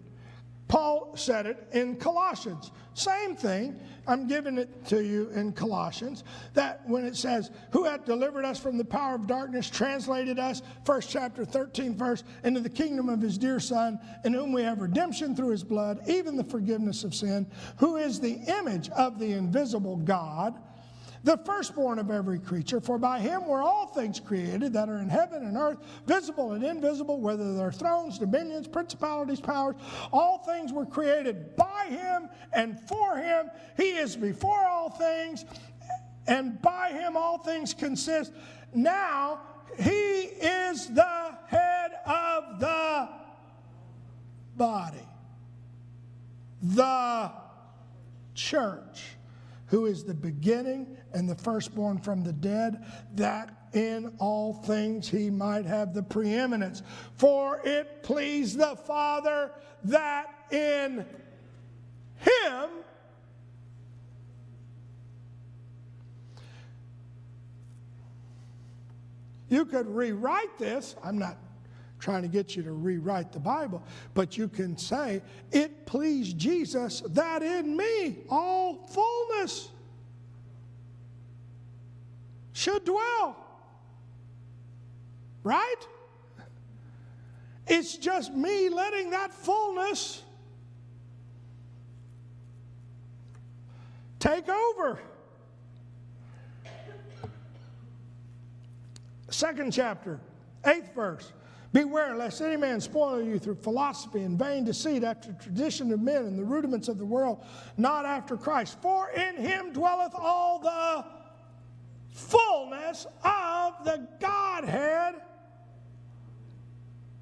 Paul 0.70 1.10
said 1.16 1.46
it 1.46 1.66
in 1.72 1.96
Colossians. 1.96 2.70
Same 2.94 3.34
thing. 3.34 3.80
I'm 4.06 4.28
giving 4.28 4.56
it 4.56 4.84
to 4.86 5.04
you 5.04 5.28
in 5.30 5.50
Colossians. 5.50 6.22
That 6.54 6.88
when 6.88 7.04
it 7.04 7.16
says, 7.16 7.50
Who 7.72 7.82
hath 7.82 8.04
delivered 8.04 8.44
us 8.44 8.60
from 8.60 8.78
the 8.78 8.84
power 8.84 9.16
of 9.16 9.26
darkness, 9.26 9.68
translated 9.68 10.38
us, 10.38 10.62
first 10.84 11.10
chapter, 11.10 11.44
13 11.44 11.96
verse, 11.96 12.22
into 12.44 12.60
the 12.60 12.70
kingdom 12.70 13.08
of 13.08 13.20
his 13.20 13.36
dear 13.36 13.58
Son, 13.58 13.98
in 14.24 14.32
whom 14.32 14.52
we 14.52 14.62
have 14.62 14.80
redemption 14.80 15.34
through 15.34 15.50
his 15.50 15.64
blood, 15.64 16.02
even 16.06 16.36
the 16.36 16.44
forgiveness 16.44 17.02
of 17.02 17.16
sin, 17.16 17.50
who 17.78 17.96
is 17.96 18.20
the 18.20 18.38
image 18.60 18.90
of 18.90 19.18
the 19.18 19.32
invisible 19.32 19.96
God 19.96 20.54
the 21.22 21.36
firstborn 21.38 21.98
of 21.98 22.10
every 22.10 22.38
creature, 22.38 22.80
for 22.80 22.98
by 22.98 23.20
him 23.20 23.46
were 23.46 23.60
all 23.60 23.86
things 23.86 24.18
created 24.20 24.72
that 24.72 24.88
are 24.88 24.98
in 24.98 25.08
heaven 25.08 25.44
and 25.44 25.56
earth, 25.56 25.78
visible 26.06 26.52
and 26.52 26.64
invisible, 26.64 27.20
whether 27.20 27.54
they're 27.54 27.72
thrones, 27.72 28.18
dominions, 28.18 28.66
principalities, 28.66 29.40
powers, 29.40 29.76
all 30.12 30.38
things 30.38 30.72
were 30.72 30.86
created 30.86 31.54
by 31.56 31.86
him 31.88 32.28
and 32.52 32.80
for 32.80 33.16
him. 33.16 33.50
He 33.76 33.90
is 33.90 34.16
before 34.16 34.64
all 34.64 34.90
things, 34.90 35.44
and 36.26 36.60
by 36.62 36.90
him 36.90 37.16
all 37.16 37.38
things 37.38 37.74
consist. 37.74 38.32
Now 38.74 39.40
he 39.78 40.22
is 40.22 40.88
the 40.88 41.38
head 41.46 41.92
of 42.06 42.60
the 42.60 43.08
body, 44.56 45.08
the 46.62 47.32
church 48.34 49.16
who 49.66 49.86
is 49.86 50.04
the 50.04 50.14
beginning 50.14 50.96
and 51.12 51.28
the 51.28 51.34
firstborn 51.34 51.98
from 51.98 52.22
the 52.22 52.32
dead, 52.32 52.84
that 53.14 53.60
in 53.72 54.12
all 54.18 54.54
things 54.54 55.08
he 55.08 55.30
might 55.30 55.64
have 55.64 55.94
the 55.94 56.02
preeminence. 56.02 56.82
For 57.16 57.60
it 57.64 58.02
pleased 58.02 58.58
the 58.58 58.76
Father 58.76 59.52
that 59.84 60.26
in 60.50 61.04
him 62.16 62.70
you 69.48 69.64
could 69.64 69.86
rewrite 69.88 70.58
this. 70.58 70.96
I'm 71.02 71.18
not 71.18 71.36
trying 71.98 72.22
to 72.22 72.28
get 72.28 72.56
you 72.56 72.62
to 72.62 72.72
rewrite 72.72 73.30
the 73.32 73.40
Bible, 73.40 73.82
but 74.14 74.36
you 74.36 74.48
can 74.48 74.76
say, 74.76 75.22
It 75.52 75.86
pleased 75.86 76.38
Jesus 76.38 77.02
that 77.10 77.42
in 77.42 77.76
me 77.76 78.18
all 78.28 78.86
fullness 78.86 79.68
should 82.60 82.84
dwell. 82.84 83.36
Right? 85.42 85.88
It's 87.66 87.96
just 87.96 88.34
me 88.34 88.68
letting 88.68 89.10
that 89.12 89.32
fullness 89.32 90.22
take 94.18 94.46
over. 94.50 95.00
Second 99.30 99.72
chapter, 99.72 100.20
eighth 100.66 100.94
verse. 100.94 101.32
Beware 101.72 102.16
lest 102.16 102.42
any 102.42 102.56
man 102.56 102.80
spoil 102.80 103.22
you 103.22 103.38
through 103.38 103.54
philosophy 103.54 104.22
and 104.22 104.38
vain 104.38 104.64
deceit 104.64 105.04
after 105.04 105.32
tradition 105.34 105.90
of 105.92 106.00
men 106.02 106.26
and 106.26 106.38
the 106.38 106.44
rudiments 106.44 106.88
of 106.88 106.98
the 106.98 107.06
world, 107.06 107.42
not 107.78 108.04
after 108.04 108.36
Christ. 108.36 108.76
For 108.82 109.08
in 109.12 109.36
him 109.36 109.72
dwelleth 109.72 110.12
all 110.14 110.58
the 110.58 111.19
fullness 112.20 113.06
of 113.24 113.84
the 113.84 114.06
Godhead 114.20 115.14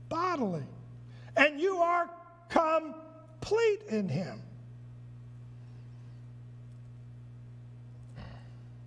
bodily. 0.08 0.64
And 1.36 1.60
you 1.60 1.76
are 1.76 2.10
complete 2.48 3.80
in 3.88 4.08
him. 4.08 4.42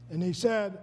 And 0.10 0.22
he 0.22 0.34
said, 0.34 0.78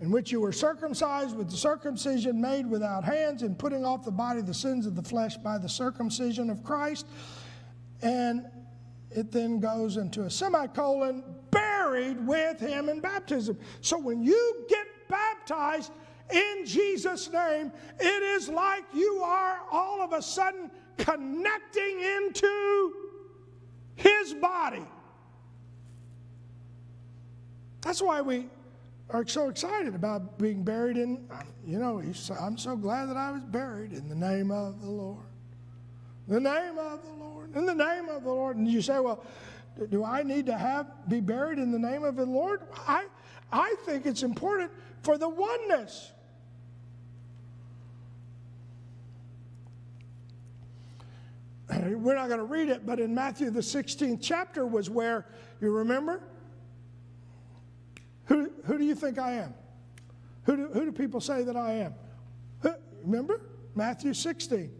in 0.00 0.10
which 0.10 0.32
you 0.32 0.40
were 0.40 0.52
circumcised 0.52 1.36
with 1.36 1.50
the 1.50 1.56
circumcision 1.56 2.40
made 2.40 2.66
without 2.66 3.04
hands, 3.04 3.42
and 3.42 3.58
putting 3.58 3.84
off 3.84 4.04
the 4.04 4.10
body 4.10 4.40
the 4.40 4.54
sins 4.54 4.86
of 4.86 4.94
the 4.94 5.02
flesh 5.02 5.36
by 5.36 5.58
the 5.58 5.68
circumcision 5.68 6.50
of 6.50 6.62
Christ. 6.62 7.06
And 8.02 8.46
it 9.10 9.32
then 9.32 9.58
goes 9.60 9.96
into 9.96 10.22
a 10.22 10.30
semicolon, 10.30 11.24
buried 11.88 12.26
with 12.26 12.60
him 12.60 12.88
in 12.88 13.00
baptism. 13.00 13.58
So 13.80 13.98
when 13.98 14.22
you 14.22 14.66
get 14.68 14.86
baptized 15.08 15.92
in 16.32 16.66
Jesus' 16.66 17.30
name, 17.32 17.72
it 17.98 18.22
is 18.22 18.48
like 18.48 18.84
you 18.94 19.22
are 19.22 19.60
all 19.70 20.02
of 20.02 20.12
a 20.12 20.20
sudden 20.20 20.70
connecting 20.98 22.00
into 22.00 22.92
his 23.96 24.34
body. 24.34 24.84
That's 27.80 28.02
why 28.02 28.20
we 28.20 28.48
are 29.10 29.26
so 29.26 29.48
excited 29.48 29.94
about 29.94 30.38
being 30.38 30.62
buried 30.62 30.98
in, 30.98 31.26
you 31.66 31.78
know, 31.78 32.02
I'm 32.38 32.58
so 32.58 32.76
glad 32.76 33.06
that 33.06 33.16
I 33.16 33.30
was 33.30 33.44
buried 33.44 33.92
in 33.92 34.08
the 34.08 34.14
name 34.14 34.50
of 34.50 34.82
the 34.82 34.90
Lord. 34.90 35.24
The 36.26 36.40
name 36.40 36.78
of 36.78 37.02
the 37.02 37.12
Lord. 37.12 37.56
In 37.56 37.64
the 37.64 37.74
name 37.74 38.10
of 38.10 38.24
the 38.24 38.28
Lord. 38.28 38.58
And 38.58 38.68
you 38.68 38.82
say, 38.82 39.00
well, 39.00 39.24
do 39.86 40.04
I 40.04 40.22
need 40.22 40.46
to 40.46 40.56
have 40.56 40.86
be 41.08 41.20
buried 41.20 41.58
in 41.58 41.70
the 41.70 41.78
name 41.78 42.04
of 42.04 42.16
the 42.16 42.26
Lord? 42.26 42.62
I, 42.86 43.06
I 43.52 43.74
think 43.84 44.06
it's 44.06 44.22
important 44.22 44.70
for 45.02 45.16
the 45.16 45.28
oneness. 45.28 46.12
We're 51.70 52.14
not 52.14 52.28
going 52.28 52.38
to 52.38 52.46
read 52.46 52.68
it, 52.68 52.86
but 52.86 52.98
in 52.98 53.14
Matthew, 53.14 53.50
the 53.50 53.60
16th 53.60 54.20
chapter 54.22 54.66
was 54.66 54.88
where, 54.88 55.26
you 55.60 55.70
remember? 55.70 56.22
Who, 58.24 58.50
who 58.64 58.78
do 58.78 58.84
you 58.84 58.94
think 58.94 59.18
I 59.18 59.32
am? 59.32 59.54
Who 60.44 60.56
do, 60.56 60.68
who 60.72 60.86
do 60.86 60.92
people 60.92 61.20
say 61.20 61.44
that 61.44 61.56
I 61.56 61.72
am? 61.72 61.94
Remember? 63.04 63.40
Matthew 63.74 64.14
16. 64.14 64.72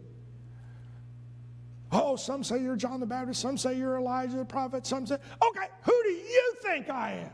Oh, 1.91 2.15
some 2.15 2.43
say 2.43 2.61
you're 2.61 2.75
John 2.75 2.99
the 2.99 3.05
Baptist, 3.05 3.41
some 3.41 3.57
say 3.57 3.75
you're 3.75 3.97
Elijah 3.97 4.37
the 4.37 4.45
prophet, 4.45 4.85
some 4.85 5.07
say, 5.07 5.15
okay, 5.15 5.67
who 5.81 6.03
do 6.03 6.09
you 6.09 6.53
think 6.61 6.89
I 6.89 7.13
am? 7.13 7.31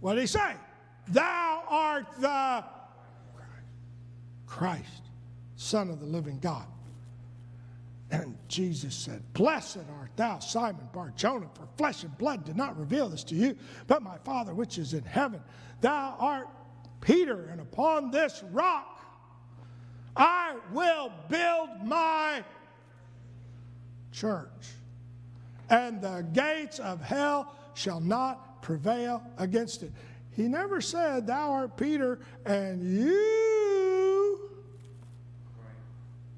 What 0.00 0.14
did 0.14 0.22
he 0.22 0.26
say? 0.26 0.54
Thou 1.08 1.62
art 1.68 2.06
the 2.18 2.64
Christ, 4.46 5.02
Son 5.56 5.90
of 5.90 6.00
the 6.00 6.06
living 6.06 6.38
God. 6.40 6.66
And 8.10 8.36
Jesus 8.48 8.94
said, 8.94 9.22
Blessed 9.32 9.78
art 9.98 10.10
thou, 10.16 10.38
Simon 10.38 10.88
Bar 10.92 11.12
Jonah, 11.16 11.48
for 11.54 11.66
flesh 11.76 12.04
and 12.04 12.16
blood 12.18 12.44
did 12.44 12.56
not 12.56 12.78
reveal 12.78 13.08
this 13.08 13.24
to 13.24 13.34
you, 13.34 13.56
but 13.86 14.02
my 14.02 14.16
Father 14.18 14.54
which 14.54 14.78
is 14.78 14.94
in 14.94 15.04
heaven. 15.04 15.40
Thou 15.80 16.16
art 16.18 16.48
Peter, 17.00 17.46
and 17.46 17.60
upon 17.60 18.10
this 18.10 18.42
rock 18.52 18.95
I 20.16 20.56
will 20.72 21.12
build 21.28 21.84
my 21.84 22.42
church, 24.12 24.50
and 25.68 26.00
the 26.00 26.26
gates 26.32 26.78
of 26.78 27.02
hell 27.02 27.54
shall 27.74 28.00
not 28.00 28.62
prevail 28.62 29.22
against 29.36 29.82
it. 29.82 29.92
He 30.32 30.44
never 30.44 30.80
said, 30.80 31.26
Thou 31.26 31.52
art 31.52 31.76
Peter, 31.76 32.18
and 32.44 32.82
you 32.82 34.50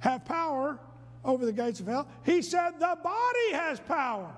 have 0.00 0.24
power 0.24 0.78
over 1.24 1.44
the 1.44 1.52
gates 1.52 1.80
of 1.80 1.86
hell. 1.86 2.08
He 2.24 2.42
said, 2.42 2.74
The 2.78 2.98
body 3.02 3.52
has 3.52 3.80
power. 3.80 4.32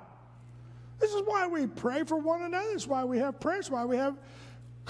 This 0.99 1.12
is 1.12 1.22
why 1.24 1.47
we 1.47 1.66
pray 1.66 2.05
for 2.05 2.18
one 2.18 2.43
another. 2.43 2.66
This 2.72 2.82
is 2.82 2.88
why 2.88 3.05
we 3.05 3.18
have 3.18 3.41
prayers, 3.41 3.70
why 3.70 3.84
we 3.86 3.97
have 3.97 4.16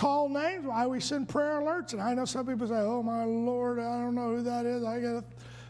call 0.01 0.31
names, 0.31 0.65
why 0.65 0.87
we 0.87 0.99
send 0.99 1.29
prayer 1.29 1.61
alerts. 1.61 1.93
And 1.93 2.01
I 2.01 2.15
know 2.15 2.25
some 2.25 2.47
people 2.47 2.67
say, 2.67 2.75
Oh, 2.75 3.03
my 3.03 3.25
Lord, 3.25 3.79
I 3.79 3.99
don't 3.99 4.15
know 4.15 4.37
who 4.37 4.43
that 4.45 4.65
is. 4.65 4.83
I 4.83 4.99
get 4.99 5.11
a 5.11 5.25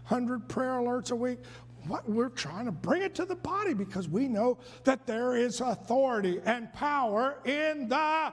hundred 0.04 0.48
prayer 0.48 0.74
alerts 0.74 1.10
a 1.10 1.16
week. 1.16 1.40
What 1.88 2.08
we're 2.08 2.28
trying 2.28 2.66
to 2.66 2.72
bring 2.72 3.02
it 3.02 3.12
to 3.16 3.24
the 3.24 3.34
body 3.34 3.74
because 3.74 4.08
we 4.08 4.28
know 4.28 4.58
that 4.84 5.04
there 5.04 5.34
is 5.34 5.60
authority 5.60 6.40
and 6.44 6.72
power 6.72 7.38
in 7.44 7.88
the 7.88 8.32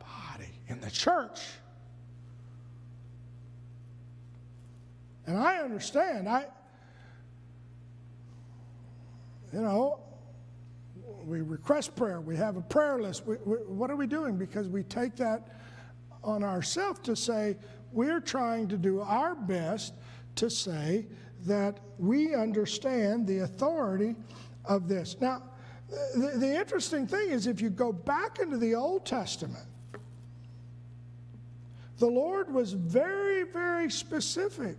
body, 0.00 0.52
in 0.68 0.80
the 0.80 0.90
church. 0.90 1.40
And 5.26 5.38
I 5.38 5.60
understand. 5.60 6.28
I, 6.28 6.44
you 9.50 9.62
know, 9.62 10.00
we 11.26 11.40
request 11.40 11.94
prayer. 11.96 12.20
We 12.20 12.36
have 12.36 12.56
a 12.56 12.60
prayer 12.60 13.00
list. 13.00 13.26
We, 13.26 13.36
we, 13.44 13.56
what 13.56 13.90
are 13.90 13.96
we 13.96 14.06
doing? 14.06 14.36
Because 14.36 14.68
we 14.68 14.82
take 14.82 15.16
that 15.16 15.48
on 16.22 16.44
ourselves 16.44 17.00
to 17.00 17.16
say 17.16 17.56
we're 17.92 18.20
trying 18.20 18.68
to 18.68 18.76
do 18.76 19.00
our 19.00 19.34
best 19.34 19.94
to 20.36 20.48
say 20.48 21.06
that 21.46 21.80
we 21.98 22.34
understand 22.34 23.26
the 23.26 23.40
authority 23.40 24.14
of 24.64 24.88
this. 24.88 25.16
Now, 25.20 25.42
the, 26.14 26.32
the 26.36 26.58
interesting 26.58 27.06
thing 27.06 27.30
is 27.30 27.46
if 27.46 27.60
you 27.60 27.70
go 27.70 27.92
back 27.92 28.38
into 28.38 28.56
the 28.56 28.74
Old 28.74 29.04
Testament, 29.04 29.66
the 31.98 32.06
Lord 32.06 32.52
was 32.52 32.72
very, 32.72 33.44
very 33.44 33.90
specific 33.90 34.76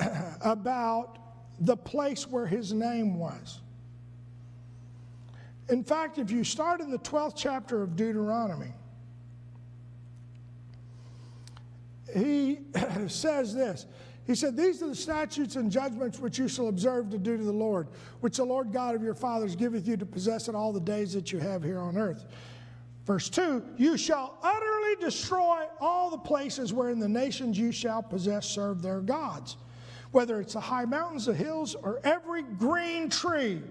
about 0.40 1.18
the 1.60 1.76
place 1.76 2.28
where 2.28 2.46
his 2.46 2.72
name 2.72 3.18
was. 3.18 3.60
In 5.68 5.82
fact, 5.82 6.18
if 6.18 6.30
you 6.30 6.44
start 6.44 6.80
in 6.80 6.90
the 6.90 6.98
12th 6.98 7.34
chapter 7.36 7.82
of 7.82 7.96
Deuteronomy, 7.96 8.72
he 12.14 12.60
says 13.08 13.54
this. 13.54 13.86
He 14.26 14.34
said, 14.34 14.56
These 14.56 14.82
are 14.82 14.88
the 14.88 14.94
statutes 14.94 15.56
and 15.56 15.70
judgments 15.70 16.18
which 16.18 16.38
you 16.38 16.48
shall 16.48 16.68
observe 16.68 17.10
to 17.10 17.18
do 17.18 17.36
to 17.36 17.42
the 17.42 17.52
Lord, 17.52 17.88
which 18.20 18.36
the 18.36 18.44
Lord 18.44 18.72
God 18.72 18.94
of 18.94 19.02
your 19.02 19.14
fathers 19.14 19.54
giveth 19.54 19.86
you 19.86 19.96
to 19.96 20.06
possess 20.06 20.48
in 20.48 20.54
all 20.54 20.72
the 20.72 20.80
days 20.80 21.12
that 21.12 21.32
you 21.32 21.38
have 21.38 21.62
here 21.62 21.78
on 21.78 21.96
earth. 21.96 22.26
Verse 23.04 23.28
2 23.28 23.62
You 23.76 23.96
shall 23.96 24.36
utterly 24.42 24.96
destroy 25.00 25.64
all 25.80 26.10
the 26.10 26.18
places 26.18 26.72
wherein 26.72 26.98
the 26.98 27.08
nations 27.08 27.58
you 27.58 27.70
shall 27.70 28.02
possess 28.02 28.48
serve 28.48 28.82
their 28.82 29.00
gods, 29.00 29.56
whether 30.10 30.40
it's 30.40 30.54
the 30.54 30.60
high 30.60 30.84
mountains, 30.84 31.26
the 31.26 31.34
hills, 31.34 31.76
or 31.76 32.00
every 32.02 32.42
green 32.42 33.08
tree 33.08 33.62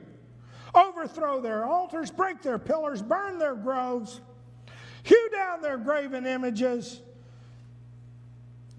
overthrow 0.75 1.39
their 1.41 1.65
altars, 1.65 2.11
break 2.11 2.41
their 2.41 2.59
pillars, 2.59 3.01
burn 3.01 3.39
their 3.39 3.55
groves, 3.55 4.21
hew 5.03 5.29
down 5.31 5.61
their 5.61 5.77
graven 5.77 6.25
images, 6.25 7.01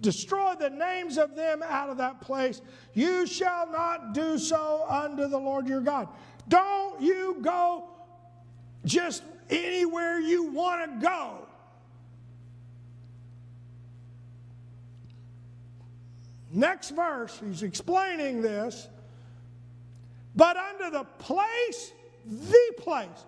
destroy 0.01 0.53
the 0.59 0.69
names 0.69 1.17
of 1.17 1.35
them 1.35 1.63
out 1.63 1.89
of 1.89 1.97
that 1.97 2.21
place. 2.21 2.61
You 2.93 3.25
shall 3.25 3.71
not 3.71 4.13
do 4.13 4.37
so 4.37 4.85
unto 4.87 5.27
the 5.27 5.37
Lord 5.37 5.67
your 5.67 5.81
God. 5.81 6.07
Don't 6.47 7.01
you 7.01 7.37
go 7.41 7.85
just 8.85 9.23
anywhere 9.49 10.19
you 10.19 10.51
want 10.51 11.01
to 11.01 11.05
go. 11.05 11.47
Next 16.51 16.91
verse, 16.91 17.39
he's 17.45 17.63
explaining 17.63 18.41
this 18.41 18.87
but 20.37 20.55
unto 20.55 20.91
the 20.91 21.03
place, 21.17 21.91
the 22.25 22.73
place, 22.77 23.25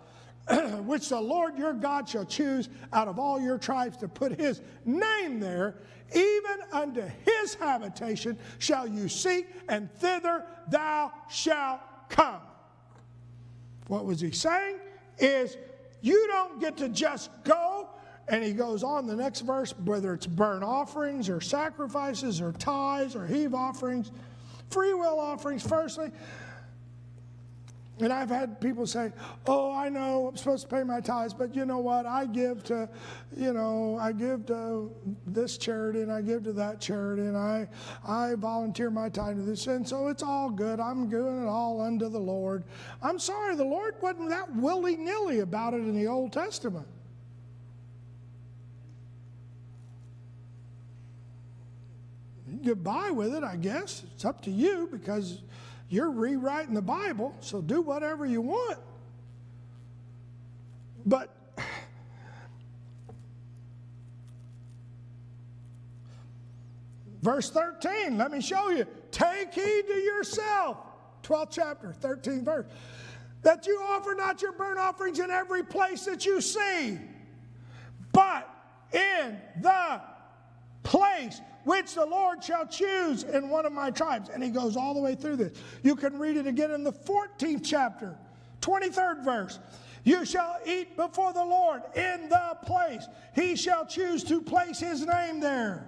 which 0.86 1.10
the 1.10 1.20
Lord 1.20 1.57
your 1.57 1.74
God 1.74 2.07
shall 2.07 2.24
choose 2.24 2.70
out 2.93 3.07
of 3.07 3.20
all 3.20 3.41
your 3.41 3.57
tribes 3.57 3.97
to 3.97 4.07
put 4.07 4.39
his 4.39 4.62
name 4.86 5.39
there, 5.39 5.76
even 6.16 6.60
unto 6.72 7.01
his 7.01 7.55
habitation 7.55 8.38
shall 8.60 8.88
you 8.88 9.10
seek, 9.10 9.47
and 9.68 9.91
thither 9.95 10.45
thou 10.70 11.12
shalt 11.30 11.82
come. 12.10 12.41
What 13.88 14.05
was 14.05 14.22
he 14.22 14.32
saying? 14.32 14.78
Is 15.18 15.57
you 16.01 16.28
don't 16.28 16.62
get 16.62 16.78
to 16.78 16.89
just 16.89 17.32
go. 17.43 17.89
And 18.28 18.43
he 18.43 18.53
goes 18.53 18.84
on 18.84 19.07
the 19.07 19.16
next 19.16 19.41
verse, 19.41 19.74
whether 19.86 20.14
it's 20.14 20.28
burnt 20.28 20.64
offerings 20.64 21.30
or 21.30 21.41
sacrifices 21.41 22.39
or 22.41 22.51
tithes 22.51 23.16
or 23.16 23.26
heave 23.26 23.55
offerings, 23.55 24.12
free 24.70 24.93
will 24.93 25.20
offerings, 25.20 25.68
firstly, 25.68 26.12
and 28.02 28.14
I've 28.14 28.30
had 28.30 28.62
people 28.62 28.88
say, 28.88 29.12
"Oh, 29.45 29.72
I 29.74 29.89
know 29.89 30.28
I'm 30.28 30.38
supposed 30.38 30.70
to 30.70 30.76
pay 30.76 30.84
my 30.84 31.02
tithes, 31.02 31.34
but 31.34 31.56
you 31.56 31.66
know 31.66 31.80
what? 31.80 32.06
I 32.06 32.26
give 32.26 32.64
to, 32.66 32.89
you 33.36 33.54
know, 33.54 33.97
I 34.00 34.12
give 34.12 34.45
to 34.47 34.91
this 35.28 35.58
charity 35.58 36.02
and 36.02 36.12
I 36.12 36.22
give 36.22 36.43
to 36.43 36.54
that 36.54 36.80
charity 36.80 37.24
and 37.24 37.38
I, 37.38 37.68
I 38.08 38.36
volunteer 38.36 38.89
my 38.89 39.10
time 39.10 39.38
to 39.38 39.43
this, 39.43 39.68
and 39.68 39.88
so 39.88 40.08
it's 40.08 40.24
all 40.24 40.50
good. 40.50 40.80
I'm 40.80 41.10
doing 41.10 41.43
it 41.43 41.47
all 41.47 41.82
unto 41.82 42.10
the 42.10 42.20
Lord. 42.20 42.64
I'm 43.02 43.20
sorry, 43.20 43.56
the 43.56 43.66
Lord 43.66 43.95
wasn't 44.02 44.30
that 44.30 44.54
willy 44.56 44.95
nilly 44.95 45.39
about 45.39 45.74
it 45.74 45.82
in 45.82 45.95
the 45.95 46.08
Old 46.08 46.34
Testament. 46.34 46.88
Get 52.62 52.84
by 52.84 53.12
with 53.12 53.34
it, 53.34 53.43
I 53.43 53.56
guess. 53.56 54.04
It's 54.16 54.26
up 54.26 54.41
to 54.41 54.52
you 54.52 54.89
because 54.91 55.41
you're 55.90 56.12
rewriting 56.12 56.76
the 56.76 56.82
Bible, 56.82 57.36
so 57.40 57.62
do 57.62 57.82
whatever 57.82 58.26
you 58.26 58.42
want. 58.42 58.78
But 61.06 61.36
verse 67.24 67.50
13, 67.50 68.18
let 68.18 68.32
me 68.32 68.42
show 68.42 68.70
you. 68.70 68.86
Take 69.12 69.54
heed 69.54 69.84
to 69.88 69.96
yourself. 69.96 70.78
12th 71.24 71.50
chapter, 71.52 71.96
13th 72.02 72.44
verse. 72.44 72.66
That 73.42 73.66
you 73.66 73.82
offer 73.90 74.14
not 74.16 74.42
your 74.42 74.52
burnt 74.52 74.78
offerings 74.78 75.20
in 75.20 75.32
every 75.32 75.64
place 75.64 76.06
that 76.06 76.26
you 76.26 76.42
see, 76.42 77.00
but 78.12 78.48
in 78.94 79.40
the 79.62 80.02
place 80.84 81.42
which 81.70 81.93
the 81.93 82.05
Lord 82.05 82.43
shall 82.43 82.65
choose 82.65 83.22
in 83.22 83.47
one 83.47 83.63
of 83.63 83.72
my 83.72 83.91
tribes. 83.91 84.32
And 84.34 84.43
he 84.43 84.49
goes 84.49 84.76
all 84.76 84.95
the 84.95 84.99
way 84.99 85.13
through 85.13 85.36
this. 85.36 85.55
You 85.84 85.95
can 85.95 86.17
read 86.17 86.36
it 86.36 86.47
again 86.47 86.72
in 86.72 86.84
the 86.84 86.91
14th 86.91 87.61
chapter, 87.63 88.17
23rd 88.61 89.24
verse. 89.24 89.59
You 90.03 90.26
shall 90.26 90.57
eat 90.65 90.97
before 90.97 91.32
the 91.32 91.45
Lord 91.45 91.84
in 91.95 92.28
the 92.28 92.57
place. 92.65 93.05
He 93.36 93.55
shall 93.55 93.86
choose 93.86 94.24
to 94.24 94.41
place 94.41 94.80
his 94.80 95.05
name 95.05 95.39
there. 95.41 95.86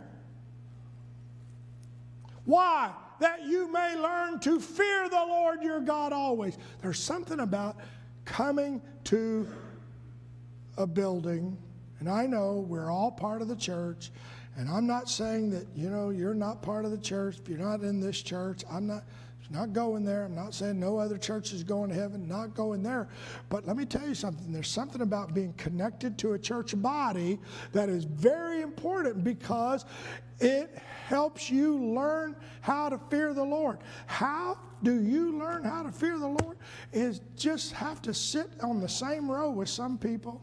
Why? 2.46 2.92
That 3.20 3.48
you 3.48 3.72
may 3.72 3.98
learn 3.98 4.40
to 4.42 4.60
fear 4.60 5.10
the 5.10 5.16
Lord 5.16 5.64
your 5.64 5.80
God 5.80 6.14
always. 6.14 6.60
There's 6.84 7.00
something 7.00 7.40
about 7.40 7.78
coming 8.26 8.84
to 9.06 9.48
a 10.78 10.86
building, 10.86 11.58
and 12.00 12.08
I 12.08 12.28
know 12.28 12.64
we're 12.68 12.92
all 12.92 13.10
part 13.10 13.42
of 13.42 13.48
the 13.48 13.56
church, 13.56 14.12
and 14.58 14.70
I'm 14.70 14.86
not 14.86 15.10
saying 15.10 15.50
that, 15.52 15.66
you 15.76 15.90
know, 15.90 16.10
you're 16.10 16.34
not 16.34 16.62
part 16.62 16.86
of 16.86 16.92
the 16.92 16.98
church. 16.98 17.40
If 17.40 17.48
you're 17.48 17.58
not 17.58 17.82
in 17.82 18.00
this 18.00 18.22
church, 18.22 18.64
I'm 18.70 18.88
not 18.88 19.04
not 19.52 19.74
going 19.74 20.06
there. 20.06 20.24
I'm 20.24 20.36
not 20.36 20.54
saying 20.54 20.80
no 20.80 20.98
other 20.98 21.18
church 21.18 21.52
is 21.52 21.64
going 21.64 21.90
to 21.90 21.96
heaven, 21.96 22.28
not 22.28 22.56
going 22.56 22.82
there. 22.82 23.10
But 23.50 23.68
let 23.68 23.76
me 23.76 23.86
tell 23.86 24.08
you 24.08 24.16
something. 24.16 24.52
There's 24.52 24.70
something 24.70 25.02
about 25.02 25.34
being 25.34 25.54
connected 25.54 26.18
to 26.20 26.34
a 26.34 26.40
church 26.40 26.80
body 26.82 27.40
that 27.74 27.90
is 27.90 28.06
very 28.06 28.62
important 28.62 29.24
because 29.24 29.86
it 30.40 30.78
helps 31.06 31.50
you 31.50 31.78
learn 31.78 32.36
how 32.62 32.90
to 32.90 32.98
fear 33.10 33.34
the 33.34 33.44
Lord. 33.44 33.80
How 34.06 34.58
do 34.84 35.02
you 35.02 35.38
learn 35.38 35.64
how 35.64 35.84
to 35.84 35.92
fear 35.92 36.18
the 36.18 36.28
Lord? 36.28 36.58
Is 36.94 37.22
just 37.36 37.74
have 37.74 38.02
to 38.04 38.14
sit 38.14 38.50
on 38.64 38.80
the 38.80 38.90
same 38.90 39.30
row 39.30 39.50
with 39.50 39.70
some 39.70 39.98
people 39.98 40.42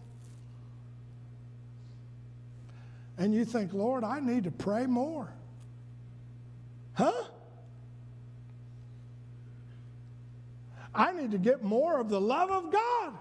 and 3.19 3.35
you 3.35 3.45
think, 3.45 3.73
Lord, 3.73 4.05
I 4.05 4.21
need 4.21 4.45
to 4.45 4.51
pray 4.51 4.87
more. 4.87 5.29
Huh? 6.95 7.25
I 10.95 11.13
need 11.13 11.33
to 11.33 11.39
get 11.39 11.63
more 11.63 12.01
of 12.01 12.09
the 12.09 12.21
love 12.21 12.51
of 12.51 12.73
God. 12.73 13.13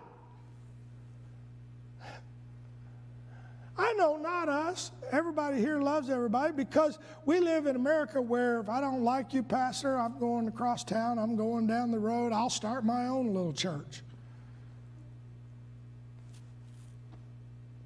I 3.80 3.94
know 3.94 4.18
not 4.18 4.50
us. 4.50 4.92
Everybody 5.12 5.60
here 5.60 5.80
loves 5.80 6.10
everybody 6.10 6.52
because 6.54 6.98
we 7.26 7.40
live 7.40 7.68
in 7.68 7.76
America 7.76 8.20
where 8.20 8.60
if 8.60 8.70
I 8.70 8.82
don't 8.82 9.04
like 9.04 9.34
you, 9.34 9.44
Pastor, 9.44 9.98
I'm 9.98 10.18
going 10.18 10.48
across 10.48 10.84
town, 10.84 11.20
I'm 11.20 11.36
going 11.36 11.68
down 11.68 11.92
the 11.92 12.00
road, 12.00 12.34
I'll 12.34 12.50
start 12.50 12.84
my 12.84 13.08
own 13.08 13.28
little 13.28 13.54
church. 13.54 14.02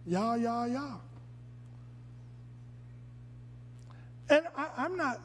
Yeah, 0.06 0.36
yeah, 0.36 0.66
yeah. 0.66 0.96
And 4.32 4.46
I, 4.56 4.86
am 4.86 4.98
not. 4.98 5.20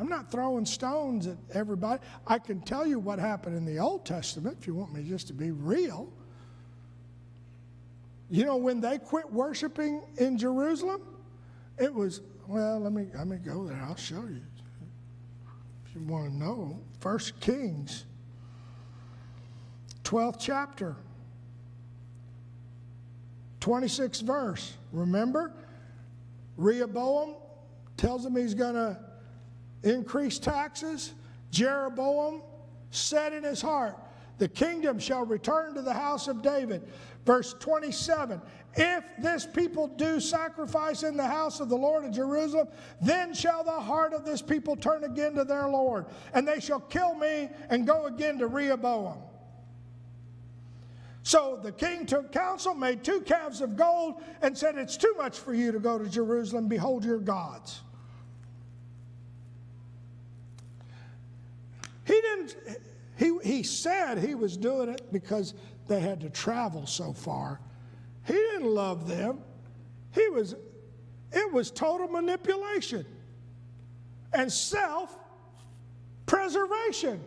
I'm 0.00 0.08
not 0.08 0.30
throwing 0.30 0.64
stones 0.64 1.26
at 1.26 1.36
everybody. 1.52 2.00
I 2.26 2.38
can 2.38 2.60
tell 2.60 2.86
you 2.86 2.98
what 2.98 3.18
happened 3.18 3.56
in 3.56 3.64
the 3.64 3.78
Old 3.78 4.06
Testament 4.06 4.56
if 4.60 4.66
you 4.66 4.74
want 4.74 4.94
me 4.94 5.02
just 5.02 5.26
to 5.26 5.32
be 5.32 5.50
real. 5.50 6.08
You 8.30 8.44
know, 8.44 8.56
when 8.56 8.80
they 8.80 8.98
quit 8.98 9.30
worshiping 9.32 10.02
in 10.18 10.38
Jerusalem, 10.38 11.02
it 11.78 11.92
was, 11.92 12.20
well, 12.46 12.78
let 12.78 12.92
me, 12.92 13.08
let 13.14 13.26
me 13.26 13.38
go 13.38 13.66
there. 13.66 13.80
I'll 13.82 13.96
show 13.96 14.22
you. 14.22 14.42
If 15.86 15.94
you 15.94 16.02
want 16.02 16.30
to 16.30 16.36
know, 16.36 16.78
First 17.00 17.40
Kings, 17.40 18.04
12th 20.04 20.36
chapter, 20.38 20.94
26th 23.60 24.22
verse. 24.22 24.74
Remember? 24.92 25.52
Rehoboam 26.56 27.34
tells 27.98 28.24
him 28.24 28.34
he's 28.34 28.54
going 28.54 28.74
to 28.74 28.98
increase 29.82 30.38
taxes. 30.38 31.12
Jeroboam 31.50 32.42
said 32.90 33.32
in 33.32 33.42
his 33.42 33.60
heart, 33.60 33.96
The 34.38 34.48
kingdom 34.48 34.98
shall 34.98 35.26
return 35.26 35.74
to 35.74 35.82
the 35.82 35.92
house 35.92 36.28
of 36.28 36.42
David. 36.42 36.82
Verse 37.26 37.54
27 37.54 38.40
If 38.74 39.04
this 39.18 39.44
people 39.44 39.88
do 39.88 40.20
sacrifice 40.20 41.02
in 41.02 41.16
the 41.16 41.26
house 41.26 41.60
of 41.60 41.68
the 41.68 41.76
Lord 41.76 42.04
of 42.04 42.12
Jerusalem, 42.12 42.68
then 43.02 43.34
shall 43.34 43.64
the 43.64 43.70
heart 43.70 44.14
of 44.14 44.24
this 44.24 44.40
people 44.40 44.76
turn 44.76 45.04
again 45.04 45.34
to 45.34 45.44
their 45.44 45.68
Lord, 45.68 46.06
and 46.32 46.46
they 46.46 46.60
shall 46.60 46.80
kill 46.80 47.14
me 47.14 47.50
and 47.68 47.86
go 47.86 48.06
again 48.06 48.38
to 48.38 48.46
Rehoboam. 48.46 49.18
So 51.22 51.60
the 51.62 51.72
king 51.72 52.06
took 52.06 52.32
counsel, 52.32 52.72
made 52.72 53.04
two 53.04 53.20
calves 53.20 53.60
of 53.60 53.76
gold, 53.76 54.22
and 54.40 54.56
said, 54.56 54.78
It's 54.78 54.96
too 54.96 55.14
much 55.18 55.38
for 55.38 55.52
you 55.52 55.72
to 55.72 55.78
go 55.78 55.98
to 55.98 56.08
Jerusalem. 56.08 56.68
Behold 56.68 57.04
your 57.04 57.18
gods. 57.18 57.82
He 62.08 62.18
didn't, 62.22 62.56
he, 63.16 63.38
he 63.44 63.62
said 63.62 64.16
he 64.16 64.34
was 64.34 64.56
doing 64.56 64.88
it 64.88 65.12
because 65.12 65.52
they 65.88 66.00
had 66.00 66.22
to 66.22 66.30
travel 66.30 66.86
so 66.86 67.12
far. 67.12 67.60
He 68.26 68.32
didn't 68.32 68.66
love 68.66 69.06
them. 69.06 69.40
He 70.12 70.26
was, 70.30 70.54
it 71.30 71.52
was 71.52 71.70
total 71.70 72.08
manipulation 72.08 73.04
and 74.32 74.50
self 74.50 75.18
preservation. 76.24 77.22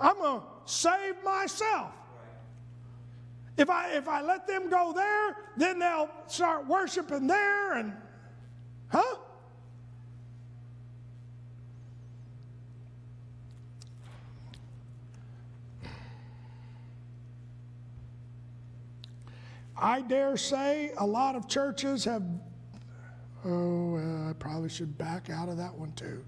I'm 0.00 0.16
going 0.16 0.40
to 0.40 0.46
save 0.64 1.22
myself. 1.22 1.92
If 3.58 3.68
I, 3.68 3.92
if 3.92 4.08
I 4.08 4.22
let 4.22 4.46
them 4.46 4.70
go 4.70 4.94
there, 4.94 5.36
then 5.58 5.78
they'll 5.78 6.08
start 6.26 6.66
worshiping 6.66 7.26
there 7.26 7.74
and, 7.74 7.92
huh? 8.88 9.16
I 19.80 20.00
dare 20.00 20.36
say 20.36 20.92
a 20.98 21.06
lot 21.06 21.36
of 21.36 21.48
churches 21.48 22.04
have, 22.04 22.24
oh, 23.44 23.96
uh, 23.96 24.30
I 24.30 24.32
probably 24.32 24.68
should 24.68 24.98
back 24.98 25.30
out 25.30 25.48
of 25.48 25.56
that 25.56 25.74
one 25.74 25.92
too. 25.92 26.24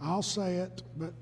I'll 0.00 0.22
say 0.22 0.56
it, 0.56 0.82
but 0.96 1.12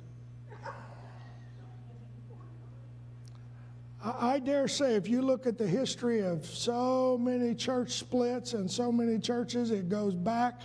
I 4.05 4.39
dare 4.39 4.69
say 4.69 4.95
if 4.95 5.09
you 5.09 5.23
look 5.23 5.47
at 5.47 5.59
the 5.59 5.67
history 5.67 6.21
of 6.21 6.47
so 6.47 7.19
many 7.19 7.55
church 7.55 7.93
splits 7.93 8.53
and 8.53 8.71
so 8.71 8.93
many 8.93 9.19
churches, 9.19 9.73
it 9.73 9.89
goes 9.89 10.15
back 10.15 10.61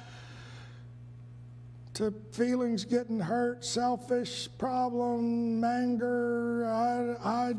to 2.02 2.12
feelings 2.32 2.84
getting 2.84 3.20
hurt, 3.20 3.64
selfish 3.64 4.50
problem, 4.58 5.64
anger. 5.64 6.66
I, 6.66 7.16
I, 7.24 7.54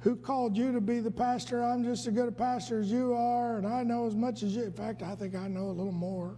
who 0.00 0.16
called 0.16 0.56
you 0.56 0.72
to 0.72 0.80
be 0.80 0.98
the 0.98 1.12
pastor? 1.12 1.62
I'm 1.62 1.84
just 1.84 2.04
as 2.08 2.12
good 2.12 2.26
a 2.26 2.32
pastor 2.32 2.80
as 2.80 2.90
you 2.90 3.14
are, 3.14 3.56
and 3.56 3.66
I 3.68 3.84
know 3.84 4.08
as 4.08 4.16
much 4.16 4.42
as 4.42 4.56
you. 4.56 4.64
In 4.64 4.72
fact, 4.72 5.04
I 5.04 5.14
think 5.14 5.36
I 5.36 5.46
know 5.46 5.66
a 5.66 5.76
little 5.76 5.92
more. 5.92 6.34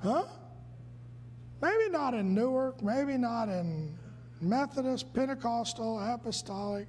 Huh? 0.00 0.22
Maybe 1.60 1.88
not 1.90 2.14
in 2.14 2.32
Newark, 2.32 2.80
maybe 2.80 3.18
not 3.18 3.48
in 3.48 3.98
Methodist, 4.40 5.12
Pentecostal, 5.12 5.98
Apostolic. 5.98 6.86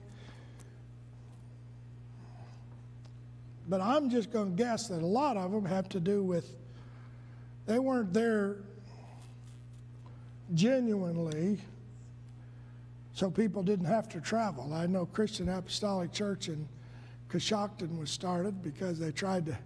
But 3.67 3.81
I'm 3.81 4.07
just 4.11 4.31
going 4.31 4.55
to 4.55 4.63
guess 4.63 4.87
that 4.89 5.01
a 5.01 5.05
lot 5.05 5.35
of 5.35 5.51
them 5.51 5.65
have 5.65 5.89
to 5.89 5.99
do 5.99 6.21
with 6.23 6.47
they 7.65 7.79
weren't 7.79 8.13
there 8.13 8.57
genuinely 10.54 11.60
so 13.14 13.30
people 13.30 13.62
didn't 13.62 13.86
have 13.86 14.08
to 14.10 14.22
travel. 14.22 14.74
I 14.74 14.88
know 14.88 15.06
Christian 15.06 15.49
Apostolic 15.49 16.12
Church 16.12 16.47
in 16.47 16.68
Coshocton 17.30 17.97
was 17.97 18.10
started 18.10 18.62
because 18.62 18.99
they 18.99 19.12
tried 19.12 19.45
to 19.47 19.58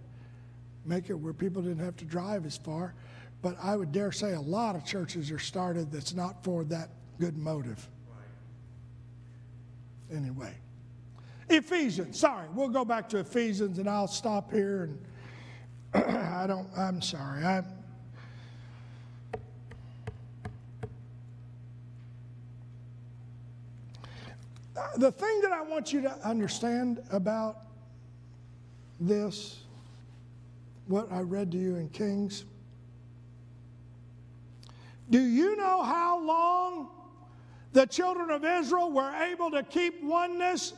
make 0.84 1.10
it 1.10 1.14
where 1.14 1.32
people 1.32 1.62
didn't 1.62 1.84
have 1.84 1.96
to 1.96 2.04
drive 2.04 2.46
as 2.46 2.56
far. 2.56 2.94
But 3.42 3.56
I 3.62 3.76
would 3.76 3.92
dare 3.92 4.12
say 4.12 4.32
a 4.32 4.40
lot 4.40 4.76
of 4.76 4.84
churches 4.84 5.30
are 5.30 5.38
started 5.38 5.92
that's 5.92 6.14
not 6.14 6.42
for 6.42 6.64
that 6.64 6.90
good 7.18 7.36
motive. 7.36 7.88
Anyway, 10.12 10.54
Ephesians. 11.48 12.18
Sorry, 12.18 12.46
we'll 12.54 12.68
go 12.68 12.84
back 12.84 13.08
to 13.10 13.18
Ephesians 13.18 13.78
and 13.78 13.88
I'll 13.88 14.08
stop 14.08 14.52
here. 14.52 14.84
And 15.94 16.04
I 16.16 16.46
don't, 16.46 16.68
I'm 16.76 17.02
sorry. 17.02 17.44
I'm, 17.44 17.66
the 24.96 25.10
thing 25.10 25.40
that 25.42 25.52
I 25.52 25.62
want 25.62 25.92
you 25.92 26.02
to 26.02 26.12
understand 26.26 27.02
about 27.10 27.58
this, 29.00 29.60
what 30.86 31.10
I 31.10 31.20
read 31.20 31.50
to 31.52 31.58
you 31.58 31.76
in 31.76 31.88
Kings, 31.88 32.44
do 35.10 35.20
you 35.20 35.56
know 35.56 35.82
how 35.82 36.20
long 36.20 36.88
the 37.72 37.86
children 37.86 38.30
of 38.30 38.44
Israel 38.44 38.90
were 38.90 39.14
able 39.22 39.50
to 39.52 39.62
keep 39.62 40.02
oneness 40.02 40.72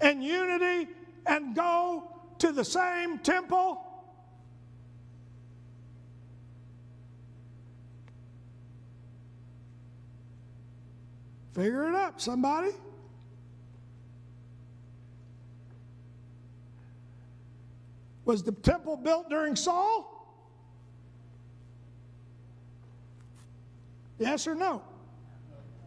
and 0.00 0.22
unity 0.22 0.88
and 1.26 1.54
go 1.54 2.10
to 2.38 2.52
the 2.52 2.64
same 2.64 3.18
temple? 3.18 3.84
Figure 11.52 11.88
it 11.88 11.94
up, 11.94 12.20
somebody. 12.20 12.70
Was 18.28 18.42
the 18.42 18.52
temple 18.52 18.98
built 18.98 19.30
during 19.30 19.56
Saul? 19.56 20.14
Yes 24.18 24.46
or 24.46 24.54
no? 24.54 24.82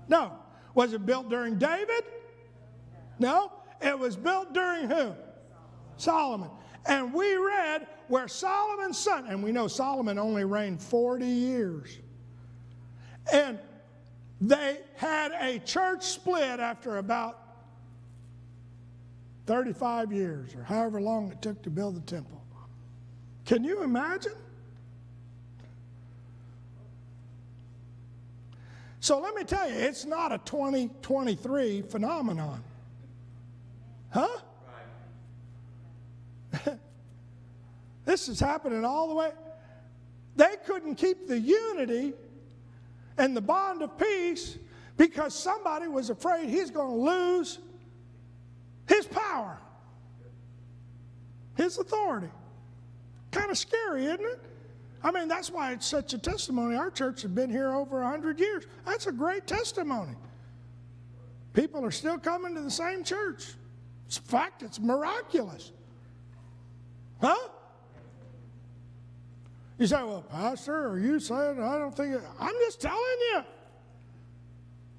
No. 0.07 0.39
Was 0.73 0.93
it 0.93 1.05
built 1.05 1.29
during 1.29 1.59
David? 1.59 2.03
No. 3.19 3.51
It 3.79 3.97
was 3.97 4.15
built 4.15 4.55
during 4.55 4.89
who? 4.89 5.13
Solomon. 5.97 6.49
And 6.87 7.13
we 7.13 7.35
read 7.35 7.85
where 8.07 8.27
Solomon's 8.27 8.97
son, 8.97 9.27
and 9.27 9.43
we 9.43 9.51
know 9.51 9.67
Solomon 9.67 10.17
only 10.17 10.43
reigned 10.43 10.81
40 10.81 11.27
years. 11.27 11.99
And 13.31 13.59
they 14.41 14.79
had 14.95 15.31
a 15.33 15.59
church 15.59 16.01
split 16.01 16.59
after 16.59 16.97
about 16.97 17.40
35 19.51 20.13
years 20.13 20.55
or 20.55 20.63
however 20.63 21.01
long 21.01 21.29
it 21.29 21.41
took 21.41 21.61
to 21.61 21.69
build 21.69 21.97
the 21.97 21.99
temple. 22.09 22.41
Can 23.43 23.65
you 23.65 23.83
imagine? 23.83 24.31
So 29.01 29.19
let 29.19 29.35
me 29.35 29.43
tell 29.43 29.69
you, 29.69 29.75
it's 29.75 30.05
not 30.05 30.31
a 30.31 30.37
2023 30.45 31.81
phenomenon. 31.81 32.63
Huh? 34.11 34.39
This 38.05 38.29
is 38.29 38.39
happening 38.39 38.83
all 38.83 39.09
the 39.09 39.15
way. 39.15 39.31
They 40.35 40.55
couldn't 40.65 40.95
keep 40.95 41.27
the 41.27 41.37
unity 41.37 42.13
and 43.17 43.37
the 43.37 43.41
bond 43.41 43.81
of 43.83 43.97
peace 43.97 44.57
because 44.97 45.35
somebody 45.35 45.87
was 45.87 46.09
afraid 46.09 46.49
he's 46.49 46.71
going 46.71 46.89
to 46.89 47.11
lose 47.11 47.59
his 48.91 49.07
power, 49.07 49.57
his 51.55 51.77
authority. 51.77 52.29
Kind 53.31 53.49
of 53.49 53.57
scary, 53.57 54.05
isn't 54.05 54.19
it? 54.25 54.41
I 55.01 55.11
mean, 55.11 55.29
that's 55.29 55.49
why 55.49 55.71
it's 55.71 55.87
such 55.87 56.13
a 56.13 56.17
testimony. 56.17 56.75
Our 56.75 56.91
church 56.91 57.21
has 57.21 57.31
been 57.31 57.49
here 57.49 57.71
over 57.73 58.01
100 58.01 58.39
years. 58.39 58.65
That's 58.85 59.07
a 59.07 59.11
great 59.11 59.47
testimony. 59.47 60.15
People 61.53 61.83
are 61.85 61.91
still 61.91 62.17
coming 62.17 62.53
to 62.55 62.61
the 62.61 62.71
same 62.71 63.03
church. 63.03 63.45
In 64.05 64.23
fact, 64.23 64.61
it's 64.61 64.79
miraculous. 64.79 65.71
Huh? 67.21 67.47
You 69.77 69.87
say, 69.87 70.03
well, 70.03 70.23
Pastor, 70.29 70.89
are 70.89 70.99
you 70.99 71.19
saying 71.19 71.63
I 71.63 71.77
don't 71.77 71.95
think 71.95 72.15
it? 72.15 72.21
I'm 72.39 72.55
just 72.65 72.81
telling 72.81 72.99
you. 73.33 73.41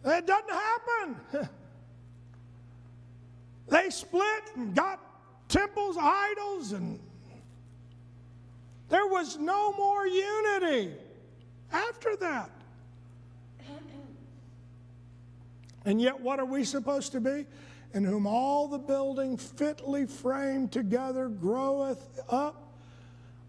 It 0.07 0.27
doesn't 0.27 0.51
happen. 0.51 1.49
they 3.69 3.91
split 3.91 4.43
and 4.57 4.75
got 4.75 5.01
temples, 5.49 5.97
idols, 5.99 6.73
and 6.73 6.99
there 8.89 9.07
was 9.07 9.39
no 9.39 9.73
more 9.73 10.07
unity 10.07 10.93
after 11.73 12.17
that. 12.17 12.51
And 15.85 16.01
yet, 16.01 16.21
what 16.21 16.39
are 16.39 16.45
we 16.45 16.65
supposed 16.65 17.13
to 17.13 17.21
be? 17.21 17.47
In 17.95 18.05
whom 18.05 18.27
all 18.27 18.69
the 18.69 18.79
building 18.79 19.37
fitly 19.37 20.07
framed 20.07 20.73
together 20.73 21.29
groweth 21.29 22.21
up 22.29 22.75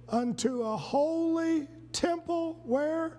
unto 0.10 0.64
a 0.64 0.76
holy 0.76 1.68
temple, 1.92 2.60
where? 2.64 3.18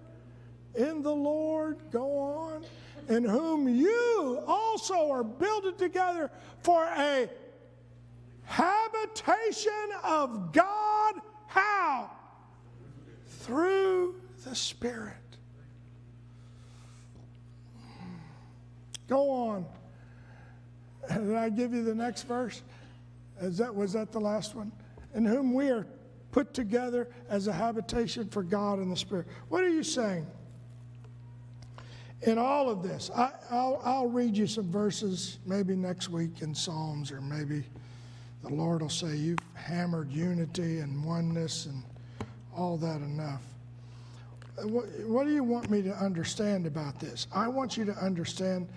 In 0.74 1.02
the 1.02 1.14
Lord, 1.14 1.78
go 1.90 2.18
on, 2.18 2.64
in 3.08 3.24
whom 3.24 3.68
you 3.68 4.42
also 4.46 5.10
are 5.10 5.24
builded 5.24 5.78
together 5.78 6.30
for 6.62 6.84
a 6.84 7.28
habitation 8.44 9.72
of 10.02 10.52
God. 10.52 11.14
How? 11.46 12.10
Through 13.40 14.20
the 14.44 14.54
Spirit. 14.54 15.14
Go 19.08 19.30
on. 19.30 19.66
Did 21.08 21.34
I 21.34 21.50
give 21.50 21.74
you 21.74 21.84
the 21.84 21.94
next 21.94 22.22
verse? 22.22 22.62
Is 23.40 23.58
that, 23.58 23.74
was 23.74 23.92
that 23.92 24.12
the 24.12 24.20
last 24.20 24.54
one? 24.54 24.72
In 25.14 25.24
whom 25.24 25.52
we 25.52 25.68
are 25.68 25.86
put 26.32 26.54
together 26.54 27.08
as 27.28 27.46
a 27.46 27.52
habitation 27.52 28.28
for 28.28 28.42
God 28.42 28.80
in 28.80 28.90
the 28.90 28.96
Spirit. 28.96 29.26
What 29.48 29.62
are 29.62 29.68
you 29.68 29.84
saying? 29.84 30.26
In 32.24 32.38
all 32.38 32.70
of 32.70 32.82
this, 32.82 33.10
I, 33.14 33.30
will 33.50 33.80
I'll 33.84 34.08
read 34.08 34.34
you 34.36 34.46
some 34.46 34.70
verses 34.70 35.38
maybe 35.44 35.76
next 35.76 36.08
week 36.08 36.40
in 36.40 36.54
Psalms, 36.54 37.12
or 37.12 37.20
maybe 37.20 37.64
the 38.42 38.48
Lord 38.48 38.80
will 38.80 38.88
say, 38.88 39.14
You've 39.14 39.38
hammered 39.52 40.10
unity 40.10 40.78
and 40.78 41.04
oneness 41.04 41.66
and 41.66 41.82
all 42.56 42.78
that 42.78 43.02
enough. 43.02 43.42
What, 44.62 44.86
what 45.06 45.24
do 45.26 45.32
you 45.34 45.42
want 45.42 45.68
me 45.68 45.82
to 45.82 45.92
understand 45.92 46.66
about 46.66 46.98
this? 46.98 47.26
I 47.34 47.48
want 47.48 47.76
you 47.76 47.84
to 47.84 47.94
understand 47.96 48.68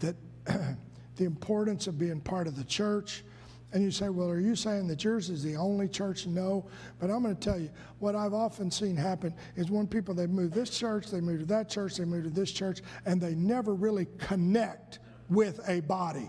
that 0.00 0.16
the 0.44 1.24
importance 1.24 1.86
of 1.86 1.98
being 1.98 2.20
part 2.20 2.46
of 2.46 2.56
the 2.56 2.64
church. 2.64 3.24
And 3.72 3.84
you 3.84 3.90
say, 3.90 4.08
well, 4.08 4.28
are 4.28 4.40
you 4.40 4.56
saying 4.56 4.88
that 4.88 5.04
yours 5.04 5.30
is 5.30 5.44
the 5.44 5.56
only 5.56 5.86
church? 5.86 6.26
No. 6.26 6.66
But 6.98 7.10
I'm 7.10 7.22
going 7.22 7.36
to 7.36 7.40
tell 7.40 7.58
you, 7.58 7.70
what 8.00 8.16
I've 8.16 8.34
often 8.34 8.70
seen 8.70 8.96
happen 8.96 9.32
is 9.54 9.70
when 9.70 9.86
people, 9.86 10.12
they 10.12 10.26
move 10.26 10.52
this 10.52 10.70
church, 10.70 11.06
they 11.06 11.20
move 11.20 11.40
to 11.40 11.46
that 11.46 11.68
church, 11.68 11.96
they 11.96 12.04
move 12.04 12.24
to 12.24 12.30
this 12.30 12.50
church, 12.50 12.80
and 13.06 13.20
they 13.20 13.34
never 13.34 13.74
really 13.74 14.08
connect 14.18 14.98
with 15.28 15.60
a 15.68 15.80
body. 15.80 16.28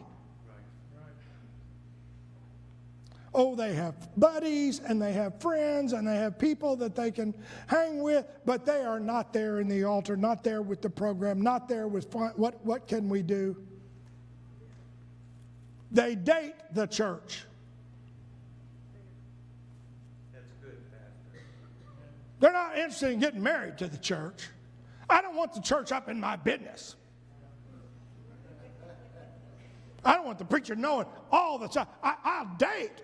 Oh, 3.33 3.55
they 3.55 3.73
have 3.73 3.95
buddies 4.17 4.79
and 4.79 5.01
they 5.01 5.13
have 5.13 5.39
friends 5.39 5.93
and 5.93 6.05
they 6.05 6.17
have 6.17 6.37
people 6.37 6.75
that 6.75 6.95
they 6.95 7.11
can 7.11 7.33
hang 7.67 8.03
with, 8.03 8.25
but 8.45 8.65
they 8.65 8.83
are 8.83 8.99
not 8.99 9.31
there 9.31 9.61
in 9.61 9.69
the 9.69 9.85
altar, 9.85 10.17
not 10.17 10.43
there 10.43 10.61
with 10.61 10.81
the 10.81 10.89
program, 10.89 11.41
not 11.41 11.69
there 11.69 11.87
with 11.87 12.13
what, 12.13 12.63
what 12.65 12.87
can 12.87 13.07
we 13.07 13.21
do? 13.21 13.55
They 15.91 16.15
date 16.15 16.55
the 16.73 16.87
church. 16.87 17.43
That's 20.33 20.45
good, 20.63 20.77
They're 22.39 22.53
not 22.53 22.77
interested 22.77 23.11
in 23.11 23.19
getting 23.19 23.43
married 23.43 23.77
to 23.79 23.87
the 23.87 23.97
church. 23.97 24.47
I 25.09 25.21
don't 25.21 25.35
want 25.35 25.53
the 25.53 25.61
church 25.61 25.91
up 25.91 26.07
in 26.07 26.19
my 26.19 26.37
business. 26.37 26.95
I 30.03 30.15
don't 30.15 30.25
want 30.25 30.39
the 30.39 30.45
preacher 30.45 30.75
knowing 30.75 31.05
all 31.31 31.59
the 31.59 31.67
time. 31.67 31.87
I, 32.01 32.15
I'll 32.23 32.57
date. 32.57 33.03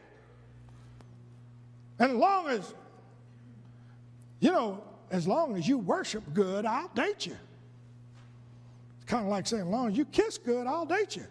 And 2.00 2.12
as 2.12 2.18
long 2.18 2.48
as, 2.48 2.74
you 4.40 4.52
know, 4.52 4.84
as 5.12 5.28
long 5.28 5.56
as 5.56 5.68
you 5.68 5.78
worship 5.78 6.24
good, 6.34 6.66
I'll 6.66 6.90
date 6.90 7.26
you. 7.26 7.38
It's 8.96 9.06
kind 9.06 9.26
of 9.26 9.30
like 9.30 9.46
saying, 9.46 9.64
as 9.64 9.68
long 9.68 9.90
as 9.90 9.98
you 9.98 10.06
kiss 10.06 10.38
good, 10.38 10.66
I'll 10.66 10.86
date 10.86 11.16
you. 11.16 11.26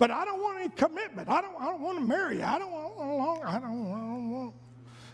But 0.00 0.10
I 0.10 0.24
don't 0.24 0.40
want 0.40 0.58
any 0.58 0.70
commitment. 0.70 1.28
I 1.28 1.42
don't, 1.42 1.54
I 1.60 1.66
don't 1.66 1.82
want 1.82 1.98
to 1.98 2.04
marry 2.06 2.38
you. 2.38 2.42
I 2.42 2.58
don't 2.58 2.72
want, 2.72 3.44
I 3.44 3.60
don't, 3.60 3.86
I 3.86 3.98
don't 3.98 4.30
want, 4.30 4.54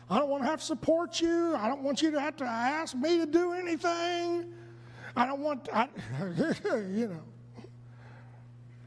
I 0.09 0.19
don't 0.21 0.29
want 0.31 0.45
to 0.45 0.49
have 0.49 0.61
to 0.61 0.65
support 0.65 1.21
you. 1.21 1.57
I 1.57 1.67
don't 1.67 1.83
want 1.83 2.03
you 2.03 2.13
to 2.13 2.21
have 2.21 2.37
to 2.37 2.45
ask 2.45 2.95
me 2.95 3.19
to 3.19 3.27
do 3.27 3.53
anything. 3.53 4.53
I 5.17 5.27
don't 5.27 5.41
want, 5.41 5.69
I, 5.73 5.89
you 6.73 7.09
know, 7.09 7.23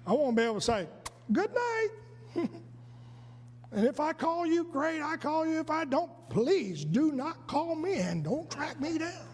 I 0.07 0.13
want 0.13 0.37
to 0.37 0.41
be 0.41 0.45
able 0.45 0.55
to 0.55 0.61
say, 0.61 0.87
good 1.33 1.53
night. 1.53 1.89
and 3.73 3.85
if 3.85 3.99
I 3.99 4.13
call 4.13 4.45
you, 4.45 4.63
great, 4.71 5.01
I 5.01 5.17
call 5.17 5.45
you. 5.45 5.59
If 5.59 5.69
I 5.69 5.83
don't, 5.83 6.11
please 6.29 6.85
do 6.85 7.11
not 7.11 7.45
call 7.45 7.75
me 7.75 7.95
and 7.95 8.23
don't 8.23 8.49
track 8.49 8.79
me 8.79 8.99
down. 8.99 9.27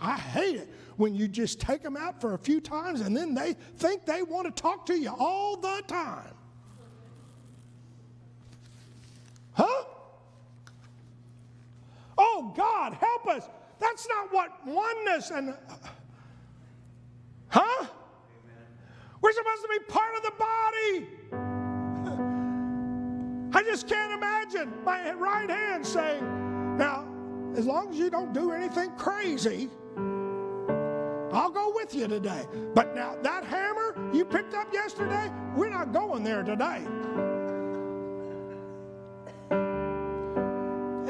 I 0.00 0.16
hate 0.16 0.56
it 0.56 0.70
when 0.96 1.14
you 1.14 1.28
just 1.28 1.60
take 1.60 1.82
them 1.82 1.96
out 1.96 2.20
for 2.20 2.34
a 2.34 2.38
few 2.38 2.60
times 2.60 3.00
and 3.00 3.16
then 3.16 3.34
they 3.34 3.54
think 3.76 4.06
they 4.06 4.22
want 4.22 4.46
to 4.46 4.62
talk 4.62 4.86
to 4.86 4.98
you 4.98 5.10
all 5.18 5.56
the 5.56 5.82
time. 5.86 6.34
Huh? 9.52 9.84
Oh, 12.18 12.52
God, 12.56 12.94
help 12.94 13.26
us. 13.26 13.48
That's 13.78 14.08
not 14.08 14.32
what 14.32 14.66
oneness 14.66 15.30
and. 15.30 15.54
Huh? 17.48 17.86
We're 19.20 19.32
supposed 19.32 19.62
to 19.62 19.68
be 19.68 19.78
part 19.88 20.14
of 20.16 20.22
the 20.22 20.32
body. 20.38 21.06
I 23.52 23.62
just 23.62 23.88
can't 23.88 24.12
imagine 24.12 24.72
my 24.84 25.12
right 25.12 25.48
hand 25.48 25.86
saying, 25.86 26.22
now, 26.76 27.06
as 27.56 27.64
long 27.64 27.90
as 27.90 27.98
you 27.98 28.10
don't 28.10 28.34
do 28.34 28.52
anything 28.52 28.90
crazy, 28.96 29.70
I'll 31.36 31.50
go 31.50 31.70
with 31.74 31.94
you 31.94 32.08
today. 32.08 32.46
But 32.74 32.94
now, 32.94 33.14
that 33.22 33.44
hammer 33.44 33.94
you 34.10 34.24
picked 34.24 34.54
up 34.54 34.72
yesterday, 34.72 35.30
we're 35.54 35.68
not 35.68 35.92
going 35.92 36.24
there 36.24 36.42
today. 36.42 36.82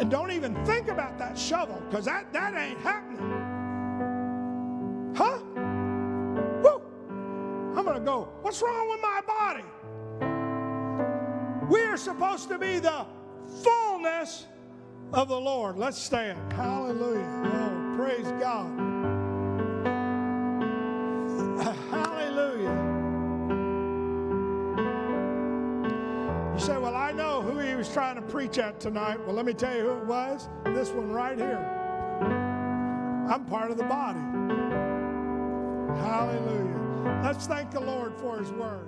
And 0.00 0.10
don't 0.10 0.32
even 0.32 0.52
think 0.64 0.88
about 0.88 1.16
that 1.18 1.38
shovel, 1.38 1.80
because 1.88 2.06
that, 2.06 2.32
that 2.32 2.56
ain't 2.56 2.80
happening. 2.80 3.20
Huh? 5.16 5.38
Woo! 6.64 6.82
I'm 7.76 7.84
going 7.84 7.94
to 7.94 8.04
go, 8.04 8.28
what's 8.42 8.60
wrong 8.60 8.90
with 8.90 9.00
my 9.00 9.20
body? 9.26 9.64
We 11.70 11.82
are 11.82 11.96
supposed 11.96 12.48
to 12.48 12.58
be 12.58 12.80
the 12.80 13.06
fullness 13.62 14.46
of 15.12 15.28
the 15.28 15.40
Lord. 15.40 15.78
Let's 15.78 15.98
stand. 15.98 16.52
Hallelujah. 16.52 17.42
Oh, 17.44 17.94
praise 17.96 18.26
God. 18.40 18.85
Trying 27.96 28.16
to 28.16 28.20
preach 28.20 28.58
at 28.58 28.78
tonight. 28.78 29.18
Well, 29.24 29.34
let 29.34 29.46
me 29.46 29.54
tell 29.54 29.74
you 29.74 29.80
who 29.80 29.92
it 29.92 30.04
was. 30.04 30.50
This 30.66 30.90
one 30.90 31.10
right 31.12 31.38
here. 31.38 31.56
I'm 33.26 33.46
part 33.46 33.70
of 33.70 33.78
the 33.78 33.84
body. 33.84 34.18
Hallelujah. 36.02 37.22
Let's 37.24 37.46
thank 37.46 37.70
the 37.70 37.80
Lord 37.80 38.12
for 38.20 38.38
his 38.38 38.52
word. 38.52 38.86